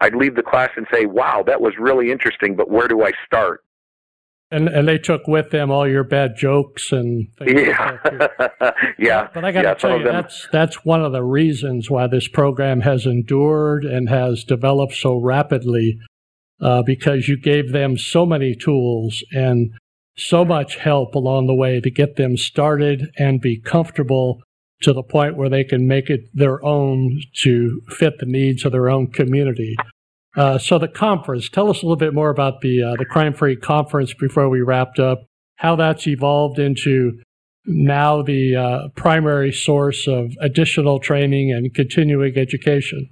I'd 0.00 0.14
leave 0.14 0.36
the 0.36 0.42
class 0.42 0.70
and 0.76 0.86
say 0.92 1.06
wow 1.06 1.42
that 1.46 1.60
was 1.60 1.74
really 1.78 2.10
interesting 2.10 2.56
but 2.56 2.70
where 2.70 2.88
do 2.88 3.02
i 3.02 3.12
start 3.26 3.64
And 4.52 4.68
and 4.68 4.86
they 4.86 4.98
took 4.98 5.26
with 5.26 5.50
them 5.50 5.70
all 5.70 5.88
your 5.88 6.04
bad 6.04 6.36
jokes 6.36 6.92
and 6.92 7.26
things 7.38 7.52
yeah 7.68 7.98
like 8.04 8.74
yeah. 8.98 9.28
But 9.32 9.44
I 9.44 9.52
got 9.52 9.62
to 9.62 9.68
yeah, 9.68 9.74
tell 9.74 9.98
you, 9.98 10.04
them- 10.04 10.12
that's 10.14 10.46
that's 10.52 10.84
one 10.84 11.02
of 11.02 11.12
the 11.12 11.24
reasons 11.24 11.90
why 11.90 12.06
this 12.06 12.28
program 12.28 12.82
has 12.82 13.06
endured 13.06 13.84
and 13.84 14.08
has 14.08 14.44
developed 14.44 14.94
so 14.94 15.16
rapidly, 15.16 15.98
uh, 16.60 16.82
because 16.82 17.28
you 17.28 17.36
gave 17.36 17.72
them 17.72 17.96
so 17.96 18.26
many 18.26 18.54
tools 18.54 19.24
and 19.32 19.72
so 20.16 20.44
much 20.44 20.76
help 20.76 21.14
along 21.14 21.46
the 21.46 21.54
way 21.54 21.80
to 21.80 21.90
get 21.90 22.16
them 22.16 22.36
started 22.36 23.10
and 23.18 23.40
be 23.40 23.58
comfortable 23.58 24.42
to 24.82 24.92
the 24.92 25.02
point 25.02 25.36
where 25.36 25.48
they 25.48 25.64
can 25.64 25.86
make 25.86 26.10
it 26.10 26.20
their 26.34 26.62
own 26.64 27.20
to 27.42 27.80
fit 27.88 28.18
the 28.18 28.26
needs 28.26 28.64
of 28.64 28.72
their 28.72 28.90
own 28.90 29.06
community. 29.06 29.74
Uh, 30.36 30.58
so 30.58 30.78
the 30.78 30.88
conference, 30.88 31.48
tell 31.48 31.68
us 31.68 31.82
a 31.82 31.86
little 31.86 31.96
bit 31.96 32.14
more 32.14 32.30
about 32.30 32.60
the 32.62 32.82
uh, 32.82 32.96
the 32.96 33.04
crime 33.04 33.34
free 33.34 33.56
conference 33.56 34.14
before 34.14 34.48
we 34.48 34.60
wrapped 34.60 34.98
up. 34.98 35.24
How 35.56 35.76
that's 35.76 36.06
evolved 36.06 36.58
into 36.58 37.20
now 37.66 38.22
the 38.22 38.56
uh, 38.56 38.88
primary 38.96 39.52
source 39.52 40.08
of 40.08 40.32
additional 40.40 40.98
training 40.98 41.52
and 41.52 41.72
continuing 41.74 42.36
education. 42.36 43.08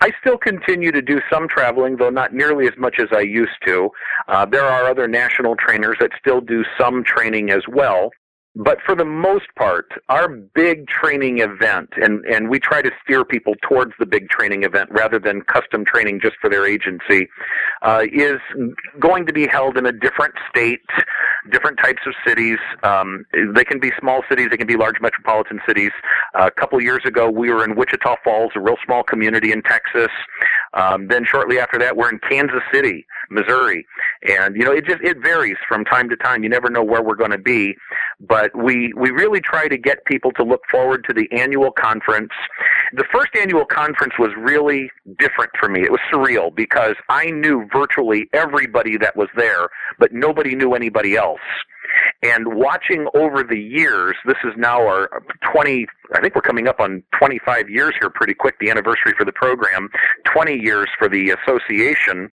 I 0.00 0.10
still 0.20 0.36
continue 0.36 0.92
to 0.92 1.00
do 1.00 1.20
some 1.32 1.48
traveling, 1.48 1.96
though 1.96 2.10
not 2.10 2.34
nearly 2.34 2.66
as 2.66 2.74
much 2.76 2.96
as 2.98 3.08
I 3.12 3.20
used 3.20 3.56
to. 3.66 3.88
Uh, 4.28 4.44
there 4.44 4.64
are 4.64 4.86
other 4.88 5.08
national 5.08 5.56
trainers 5.56 5.96
that 6.00 6.10
still 6.18 6.40
do 6.40 6.64
some 6.78 7.02
training 7.02 7.50
as 7.50 7.62
well. 7.68 8.10
But 8.58 8.78
for 8.86 8.94
the 8.94 9.04
most 9.04 9.54
part, 9.54 9.92
our 10.08 10.28
big 10.28 10.88
training 10.88 11.40
event, 11.40 11.90
and, 11.96 12.24
and 12.24 12.48
we 12.48 12.58
try 12.58 12.80
to 12.80 12.90
steer 13.04 13.22
people 13.22 13.52
towards 13.60 13.92
the 13.98 14.06
big 14.06 14.30
training 14.30 14.62
event 14.62 14.88
rather 14.90 15.18
than 15.18 15.42
custom 15.42 15.84
training 15.84 16.20
just 16.22 16.36
for 16.40 16.48
their 16.48 16.66
agency, 16.66 17.28
uh, 17.82 18.04
is 18.10 18.40
going 18.98 19.26
to 19.26 19.32
be 19.34 19.46
held 19.46 19.76
in 19.76 19.84
a 19.84 19.92
different 19.92 20.32
state, 20.48 20.80
different 21.52 21.78
types 21.78 22.00
of 22.06 22.14
cities. 22.26 22.56
Um, 22.82 23.26
they 23.54 23.64
can 23.64 23.78
be 23.78 23.92
small 24.00 24.22
cities, 24.26 24.48
they 24.50 24.56
can 24.56 24.66
be 24.66 24.76
large 24.76 25.02
metropolitan 25.02 25.60
cities. 25.68 25.92
Uh, 26.34 26.46
a 26.46 26.50
couple 26.50 26.80
years 26.82 27.02
ago, 27.04 27.30
we 27.30 27.50
were 27.50 27.62
in 27.62 27.76
Wichita 27.76 28.16
Falls, 28.24 28.52
a 28.56 28.60
real 28.60 28.78
small 28.86 29.02
community 29.02 29.52
in 29.52 29.60
Texas. 29.62 30.10
Um, 30.76 31.08
then 31.08 31.24
shortly 31.24 31.58
after 31.58 31.78
that, 31.78 31.96
we're 31.96 32.10
in 32.10 32.20
Kansas 32.28 32.60
City, 32.72 33.06
Missouri, 33.30 33.86
and 34.28 34.54
you 34.54 34.62
know 34.62 34.72
it 34.72 34.84
just 34.84 35.00
it 35.02 35.16
varies 35.22 35.56
from 35.66 35.84
time 35.84 36.08
to 36.10 36.16
time. 36.16 36.42
You 36.42 36.50
never 36.50 36.68
know 36.68 36.84
where 36.84 37.02
we're 37.02 37.16
going 37.16 37.30
to 37.30 37.38
be, 37.38 37.74
but 38.20 38.54
we 38.54 38.92
we 38.94 39.10
really 39.10 39.40
try 39.40 39.68
to 39.68 39.78
get 39.78 40.04
people 40.04 40.32
to 40.32 40.44
look 40.44 40.60
forward 40.70 41.04
to 41.08 41.14
the 41.14 41.28
annual 41.32 41.72
conference 41.72 42.32
The 42.92 43.04
first 43.12 43.30
annual 43.38 43.64
conference 43.64 44.14
was 44.18 44.30
really 44.38 44.90
different 45.18 45.50
for 45.58 45.68
me. 45.68 45.82
It 45.82 45.90
was 45.90 46.00
surreal 46.12 46.54
because 46.54 46.94
I 47.08 47.30
knew 47.30 47.66
virtually 47.72 48.28
everybody 48.32 48.96
that 48.98 49.16
was 49.16 49.28
there, 49.36 49.68
but 49.98 50.12
nobody 50.12 50.54
knew 50.54 50.74
anybody 50.74 51.16
else. 51.16 51.40
And 52.22 52.54
watching 52.54 53.06
over 53.14 53.42
the 53.42 53.58
years, 53.58 54.16
this 54.26 54.36
is 54.44 54.52
now 54.56 54.80
our 54.80 55.22
20, 55.52 55.86
I 56.14 56.20
think 56.20 56.34
we're 56.34 56.42
coming 56.42 56.68
up 56.68 56.80
on 56.80 57.02
25 57.18 57.68
years 57.68 57.94
here 58.00 58.10
pretty 58.10 58.34
quick, 58.34 58.56
the 58.60 58.70
anniversary 58.70 59.14
for 59.16 59.24
the 59.24 59.32
program, 59.32 59.88
20 60.32 60.58
years 60.62 60.88
for 60.98 61.08
the 61.08 61.30
association 61.30 62.30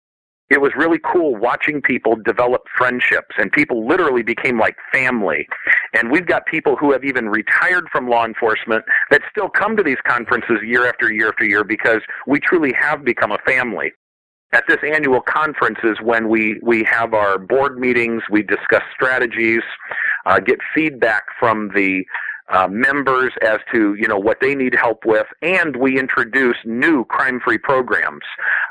it 0.50 0.62
was 0.62 0.72
really 0.78 1.00
cool 1.00 1.36
watching 1.36 1.82
people 1.82 2.16
develop 2.16 2.64
friendships 2.78 3.36
and 3.38 3.52
people 3.52 3.86
literally 3.86 4.24
became 4.24 4.58
like 4.58 4.78
family. 4.92 5.48
And 5.94 6.12
we've 6.12 6.26
got 6.26 6.46
people 6.46 6.78
who 6.78 6.92
have 6.94 7.04
even 7.04 7.30
retired 7.30 7.90
from 7.92 8.10
law 8.10 8.26
enforcement 8.26 8.86
that 9.12 9.22
still 9.30 9.50
come 9.50 9.76
to 9.76 9.84
these 9.84 9.98
conferences 10.06 10.58
year 10.64 10.88
after 10.88 11.12
year 11.12 11.30
after 11.30 11.46
year 11.46 11.64
because 11.64 12.02
we 12.28 12.40
truly 12.40 12.74
have 12.74 13.04
become 13.04 13.32
a 13.32 13.40
family. 13.46 13.92
At 14.54 14.64
this 14.70 14.78
annual 14.82 15.20
conference 15.20 15.80
is 15.84 15.98
when 16.02 16.30
we, 16.30 16.58
we 16.64 16.86
have 16.86 17.14
our 17.14 17.38
board 17.38 17.78
meetings, 17.78 18.24
we 18.32 18.44
discuss 18.44 18.84
strategies, 18.94 19.62
uh, 20.26 20.40
get 20.40 20.60
feedback 20.74 21.24
from 21.38 21.70
the 21.76 22.06
uh, 22.50 22.68
members 22.70 23.34
as 23.42 23.60
to 23.74 23.96
you 23.96 24.08
know 24.08 24.18
what 24.18 24.38
they 24.40 24.56
need 24.56 24.74
help 24.74 25.06
with, 25.06 25.28
and 25.42 25.76
we 25.76 26.00
introduce 26.00 26.56
new 26.64 27.04
crime-free 27.06 27.58
programs. 27.58 28.24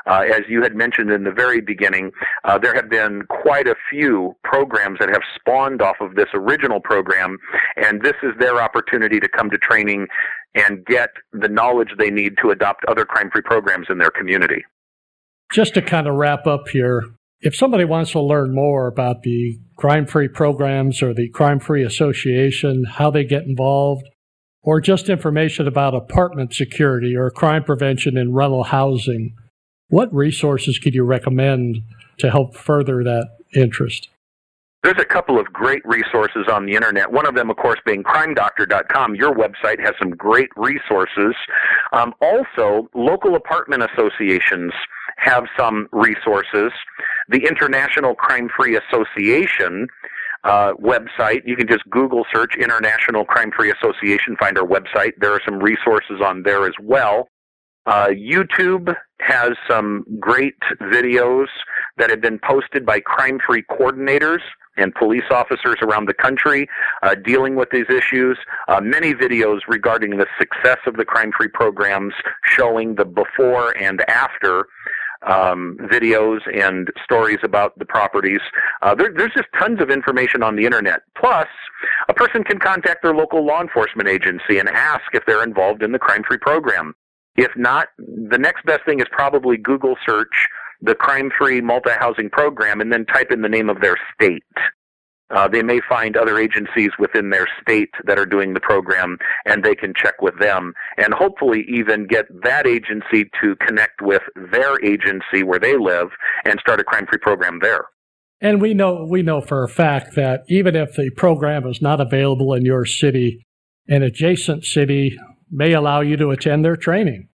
Uh, 0.09 0.21
as 0.21 0.41
you 0.47 0.61
had 0.61 0.75
mentioned 0.75 1.11
in 1.11 1.23
the 1.23 1.31
very 1.31 1.59
beginning, 1.59 2.11
uh, 2.45 2.57
there 2.57 2.73
have 2.73 2.89
been 2.89 3.23
quite 3.29 3.67
a 3.67 3.75
few 3.89 4.33
programs 4.43 4.99
that 4.99 5.09
have 5.09 5.21
spawned 5.35 5.81
off 5.81 5.97
of 5.99 6.15
this 6.15 6.27
original 6.33 6.79
program, 6.79 7.37
and 7.75 8.01
this 8.01 8.15
is 8.23 8.31
their 8.39 8.61
opportunity 8.61 9.19
to 9.19 9.27
come 9.27 9.49
to 9.49 9.57
training 9.57 10.07
and 10.55 10.85
get 10.85 11.09
the 11.33 11.49
knowledge 11.49 11.89
they 11.97 12.09
need 12.09 12.33
to 12.41 12.49
adopt 12.49 12.85
other 12.87 13.05
crime-free 13.05 13.41
programs 13.43 13.87
in 13.89 13.97
their 13.97 14.09
community. 14.09 14.63
Just 15.51 15.73
to 15.73 15.81
kind 15.81 16.07
of 16.07 16.15
wrap 16.15 16.47
up 16.47 16.69
here, 16.69 17.03
if 17.41 17.55
somebody 17.55 17.85
wants 17.85 18.11
to 18.11 18.21
learn 18.21 18.55
more 18.55 18.87
about 18.87 19.23
the 19.23 19.59
crime 19.75 20.05
free 20.05 20.27
programs 20.27 21.03
or 21.03 21.13
the 21.13 21.29
crime 21.29 21.59
free 21.59 21.83
association, 21.83 22.85
how 22.85 23.11
they 23.11 23.23
get 23.23 23.43
involved, 23.43 24.07
or 24.63 24.81
just 24.81 25.09
information 25.09 25.67
about 25.67 25.93
apartment 25.93 26.53
security 26.53 27.15
or 27.15 27.29
crime 27.29 27.63
prevention 27.63 28.17
in 28.17 28.33
rental 28.33 28.63
housing, 28.63 29.35
what 29.89 30.13
resources 30.13 30.79
could 30.79 30.93
you 30.93 31.03
recommend 31.03 31.81
to 32.19 32.29
help 32.29 32.55
further 32.55 33.03
that 33.03 33.29
interest? 33.53 34.09
There's 34.83 35.01
a 35.01 35.05
couple 35.05 35.39
of 35.39 35.47
great 35.47 35.81
resources 35.85 36.45
on 36.51 36.65
the 36.65 36.73
internet. 36.73 37.11
One 37.11 37.25
of 37.25 37.35
them, 37.35 37.49
of 37.49 37.57
course, 37.57 37.79
being 37.85 38.03
crimedoctor.com. 38.03 39.15
Your 39.15 39.33
website 39.33 39.79
has 39.79 39.93
some 39.99 40.11
great 40.11 40.49
resources. 40.55 41.35
Um, 41.93 42.13
also, 42.21 42.87
local 42.93 43.35
apartment 43.35 43.83
associations 43.83 44.71
have 45.17 45.45
some 45.57 45.87
resources. 45.91 46.71
The 47.27 47.45
International 47.45 48.13
Crime 48.15 48.49
Free 48.55 48.77
Association 48.77 49.87
uh, 50.43 50.73
website, 50.75 51.41
you 51.45 51.55
can 51.55 51.67
just 51.67 51.83
Google 51.89 52.25
search 52.33 52.55
International 52.55 53.25
Crime 53.25 53.51
Free 53.57 53.71
Association, 53.71 54.37
find 54.39 54.57
our 54.57 54.65
website. 54.65 55.13
There 55.19 55.33
are 55.33 55.41
some 55.43 55.59
resources 55.59 56.21
on 56.23 56.43
there 56.43 56.65
as 56.65 56.73
well. 56.81 57.27
Uh, 57.87 58.07
YouTube 58.07 58.93
has 59.21 59.51
some 59.69 60.05
great 60.19 60.59
videos 60.81 61.47
that 61.97 62.09
have 62.09 62.21
been 62.21 62.39
posted 62.39 62.85
by 62.85 62.99
crime 62.99 63.39
free 63.45 63.63
coordinators 63.63 64.41
and 64.75 64.93
police 64.93 65.23
officers 65.31 65.75
around 65.81 66.05
the 66.05 66.13
country 66.13 66.67
uh, 67.01 67.15
dealing 67.15 67.55
with 67.55 67.69
these 67.71 67.89
issues. 67.89 68.37
Uh, 68.67 68.81
many 68.81 69.13
videos 69.13 69.59
regarding 69.67 70.17
the 70.17 70.27
success 70.37 70.77
of 70.85 70.97
the 70.97 71.05
crime 71.05 71.31
free 71.35 71.47
programs 71.47 72.13
showing 72.43 72.95
the 72.95 73.05
before 73.05 73.75
and 73.77 74.07
after 74.09 74.65
um, 75.25 75.77
videos 75.91 76.39
and 76.53 76.89
stories 77.03 77.39
about 77.43 77.77
the 77.79 77.85
properties. 77.85 78.41
Uh, 78.81 78.93
there, 78.93 79.11
there's 79.15 79.33
just 79.33 79.47
tons 79.57 79.81
of 79.81 79.89
information 79.89 80.43
on 80.43 80.55
the 80.55 80.65
internet. 80.65 81.01
Plus, 81.17 81.47
a 82.09 82.13
person 82.13 82.43
can 82.43 82.59
contact 82.59 83.01
their 83.01 83.15
local 83.15 83.45
law 83.45 83.61
enforcement 83.61 84.07
agency 84.09 84.59
and 84.59 84.69
ask 84.69 85.03
if 85.13 85.25
they're 85.25 85.43
involved 85.43 85.81
in 85.81 85.91
the 85.91 85.99
crime 85.99 86.21
free 86.27 86.37
program. 86.37 86.93
If 87.37 87.51
not, 87.55 87.87
the 87.97 88.37
next 88.37 88.65
best 88.65 88.83
thing 88.85 88.99
is 88.99 89.05
probably 89.11 89.57
Google 89.57 89.95
search 90.05 90.47
the 90.81 90.95
crime 90.95 91.31
free 91.37 91.61
multi 91.61 91.91
housing 91.99 92.29
program 92.29 92.81
and 92.81 92.91
then 92.91 93.05
type 93.05 93.31
in 93.31 93.41
the 93.41 93.49
name 93.49 93.69
of 93.69 93.81
their 93.81 93.97
state. 94.13 94.43
Uh, 95.29 95.47
they 95.47 95.61
may 95.61 95.81
find 95.89 96.15
other 96.15 96.39
agencies 96.39 96.89
within 96.97 97.29
their 97.29 97.47
state 97.61 97.89
that 98.05 98.17
are 98.17 98.25
doing 98.25 98.53
the 98.53 98.61
program, 98.61 99.17
and 99.45 99.61
they 99.61 99.75
can 99.75 99.93
check 99.93 100.21
with 100.21 100.39
them, 100.39 100.73
and 100.97 101.13
hopefully 101.13 101.65
even 101.67 102.07
get 102.07 102.25
that 102.43 102.65
agency 102.65 103.29
to 103.41 103.53
connect 103.57 104.01
with 104.01 104.21
their 104.51 104.81
agency 104.85 105.43
where 105.43 105.59
they 105.59 105.77
live 105.77 106.07
and 106.45 106.57
start 106.61 106.79
a 106.79 106.83
crime-free 106.83 107.17
program 107.17 107.59
there. 107.61 107.81
And 108.39 108.61
we 108.61 108.73
know 108.73 109.05
we 109.09 109.21
know 109.21 109.41
for 109.41 109.63
a 109.63 109.69
fact 109.69 110.15
that 110.15 110.43
even 110.47 110.75
if 110.77 110.95
the 110.95 111.09
program 111.09 111.67
is 111.67 111.81
not 111.81 111.99
available 111.99 112.53
in 112.53 112.63
your 112.63 112.85
city, 112.85 113.43
an 113.89 114.03
adjacent 114.03 114.63
city 114.63 115.17
may 115.51 115.73
allow 115.73 116.01
you 116.01 116.17
to 116.17 116.31
attend 116.31 116.63
their 116.63 116.75
training. 116.75 117.29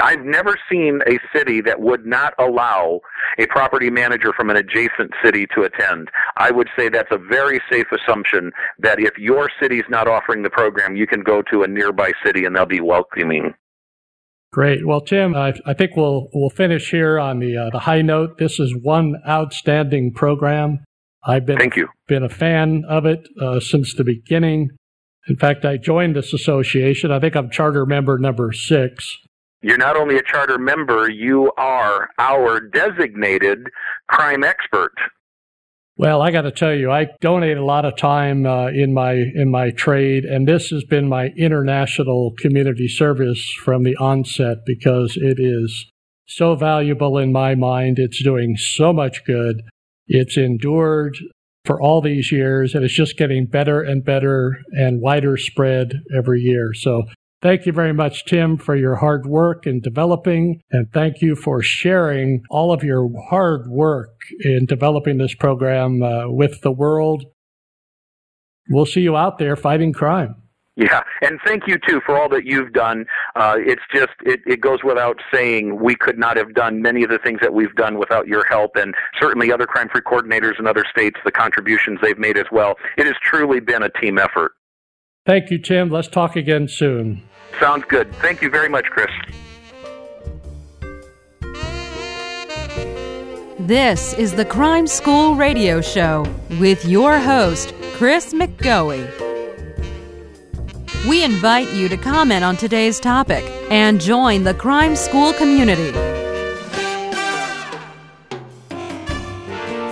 I've 0.00 0.24
never 0.24 0.56
seen 0.70 1.00
a 1.06 1.18
city 1.36 1.60
that 1.60 1.80
would 1.80 2.04
not 2.04 2.34
allow 2.38 3.00
a 3.38 3.46
property 3.46 3.88
manager 3.88 4.32
from 4.32 4.50
an 4.50 4.56
adjacent 4.56 5.12
city 5.24 5.46
to 5.54 5.62
attend. 5.62 6.08
I 6.36 6.50
would 6.50 6.68
say 6.76 6.88
that's 6.88 7.12
a 7.12 7.18
very 7.18 7.60
safe 7.70 7.86
assumption 7.92 8.50
that 8.80 8.98
if 8.98 9.16
your 9.16 9.48
city's 9.60 9.84
not 9.88 10.08
offering 10.08 10.42
the 10.42 10.50
program, 10.50 10.96
you 10.96 11.06
can 11.06 11.22
go 11.22 11.40
to 11.52 11.62
a 11.62 11.68
nearby 11.68 12.12
city 12.24 12.44
and 12.44 12.56
they'll 12.56 12.66
be 12.66 12.80
welcoming. 12.80 13.54
Great. 14.52 14.86
Well, 14.86 15.00
Tim, 15.00 15.34
I, 15.34 15.54
I 15.64 15.72
think 15.72 15.92
we'll 15.96 16.28
we'll 16.34 16.50
finish 16.50 16.90
here 16.90 17.18
on 17.18 17.38
the 17.38 17.56
uh, 17.56 17.70
the 17.70 17.80
high 17.80 18.02
note. 18.02 18.36
This 18.38 18.60
is 18.60 18.76
one 18.82 19.14
outstanding 19.26 20.12
program. 20.12 20.84
I've 21.24 21.46
been 21.46 21.56
Thank 21.56 21.76
you. 21.76 21.88
been 22.08 22.24
a 22.24 22.28
fan 22.28 22.82
of 22.88 23.06
it 23.06 23.28
uh, 23.40 23.60
since 23.60 23.94
the 23.94 24.04
beginning. 24.04 24.70
In 25.28 25.36
fact, 25.36 25.64
I 25.64 25.76
joined 25.76 26.16
this 26.16 26.32
association. 26.32 27.12
I 27.12 27.20
think 27.20 27.36
I'm 27.36 27.50
charter 27.50 27.86
member 27.86 28.18
number 28.18 28.52
six. 28.52 29.18
You're 29.62 29.78
not 29.78 29.96
only 29.96 30.16
a 30.16 30.22
charter 30.22 30.58
member, 30.58 31.08
you 31.08 31.52
are 31.56 32.10
our 32.18 32.60
designated 32.60 33.68
crime 34.08 34.42
expert. 34.42 34.92
Well, 35.96 36.20
I 36.22 36.32
got 36.32 36.42
to 36.42 36.50
tell 36.50 36.74
you, 36.74 36.90
I 36.90 37.08
donate 37.20 37.58
a 37.58 37.64
lot 37.64 37.84
of 37.84 37.96
time 37.96 38.44
uh, 38.44 38.68
in 38.68 38.92
my 38.92 39.12
in 39.12 39.50
my 39.50 39.70
trade, 39.70 40.24
and 40.24 40.48
this 40.48 40.70
has 40.70 40.82
been 40.84 41.08
my 41.08 41.28
international 41.36 42.32
community 42.38 42.88
service 42.88 43.52
from 43.62 43.84
the 43.84 43.96
onset 43.96 44.58
because 44.66 45.16
it 45.16 45.38
is 45.38 45.86
so 46.26 46.56
valuable 46.56 47.18
in 47.18 47.30
my 47.30 47.54
mind. 47.54 47.98
It's 47.98 48.22
doing 48.22 48.56
so 48.56 48.92
much 48.92 49.24
good. 49.24 49.62
It's 50.08 50.36
endured 50.36 51.16
for 51.64 51.80
all 51.80 52.00
these 52.00 52.32
years, 52.32 52.74
and 52.74 52.84
it's 52.84 52.94
just 52.94 53.16
getting 53.16 53.46
better 53.46 53.80
and 53.80 54.04
better 54.04 54.58
and 54.72 55.00
wider 55.00 55.36
spread 55.36 56.00
every 56.16 56.40
year. 56.40 56.72
So 56.74 57.04
Thank 57.42 57.66
you 57.66 57.72
very 57.72 57.92
much, 57.92 58.24
Tim, 58.24 58.56
for 58.56 58.76
your 58.76 58.94
hard 58.94 59.26
work 59.26 59.66
in 59.66 59.80
developing, 59.80 60.60
and 60.70 60.86
thank 60.92 61.20
you 61.20 61.34
for 61.34 61.60
sharing 61.60 62.44
all 62.50 62.72
of 62.72 62.84
your 62.84 63.10
hard 63.30 63.66
work 63.68 64.14
in 64.44 64.64
developing 64.64 65.18
this 65.18 65.34
program 65.34 66.04
uh, 66.04 66.28
with 66.28 66.60
the 66.60 66.70
world. 66.70 67.24
We'll 68.70 68.86
see 68.86 69.00
you 69.00 69.16
out 69.16 69.38
there 69.38 69.56
fighting 69.56 69.92
crime. 69.92 70.36
Yeah, 70.74 71.02
and 71.20 71.38
thank 71.44 71.66
you 71.66 71.76
too 71.86 72.00
for 72.06 72.18
all 72.18 72.30
that 72.30 72.46
you've 72.46 72.72
done. 72.72 73.04
Uh, 73.36 73.56
it's 73.58 73.82
just 73.94 74.12
it, 74.24 74.40
it 74.46 74.62
goes 74.62 74.78
without 74.82 75.20
saying 75.32 75.82
we 75.82 75.94
could 75.94 76.18
not 76.18 76.38
have 76.38 76.54
done 76.54 76.80
many 76.80 77.04
of 77.04 77.10
the 77.10 77.18
things 77.18 77.40
that 77.42 77.52
we've 77.52 77.74
done 77.74 77.98
without 77.98 78.26
your 78.26 78.44
help, 78.46 78.76
and 78.76 78.94
certainly 79.20 79.52
other 79.52 79.66
crime-free 79.66 80.00
coordinators 80.00 80.58
in 80.58 80.66
other 80.66 80.84
states, 80.90 81.18
the 81.26 81.30
contributions 81.30 81.98
they've 82.00 82.18
made 82.18 82.38
as 82.38 82.46
well. 82.50 82.76
It 82.96 83.04
has 83.04 83.16
truly 83.22 83.60
been 83.60 83.82
a 83.82 83.90
team 84.00 84.18
effort. 84.18 84.52
Thank 85.26 85.50
you, 85.50 85.58
Tim. 85.58 85.90
Let's 85.90 86.08
talk 86.08 86.36
again 86.36 86.68
soon. 86.68 87.22
Sounds 87.60 87.84
good. 87.86 88.10
Thank 88.14 88.40
you 88.40 88.48
very 88.48 88.70
much, 88.70 88.86
Chris. 88.86 89.10
This 93.58 94.14
is 94.14 94.34
the 94.34 94.46
Crime 94.46 94.86
School 94.86 95.34
Radio 95.36 95.82
Show 95.82 96.26
with 96.58 96.84
your 96.86 97.18
host, 97.18 97.74
Chris 97.92 98.32
McGoey. 98.32 99.31
We 101.08 101.24
invite 101.24 101.72
you 101.72 101.88
to 101.88 101.96
comment 101.96 102.44
on 102.44 102.56
today's 102.56 103.00
topic 103.00 103.44
and 103.70 104.00
join 104.00 104.44
the 104.44 104.54
Crime 104.54 104.94
School 104.94 105.32
community. 105.32 105.90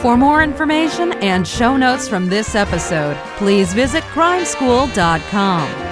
For 0.03 0.17
more 0.17 0.43
information 0.43 1.13
and 1.15 1.47
show 1.47 1.77
notes 1.77 2.09
from 2.09 2.29
this 2.29 2.55
episode, 2.55 3.17
please 3.37 3.75
visit 3.75 4.03
crimeschool.com. 4.05 5.90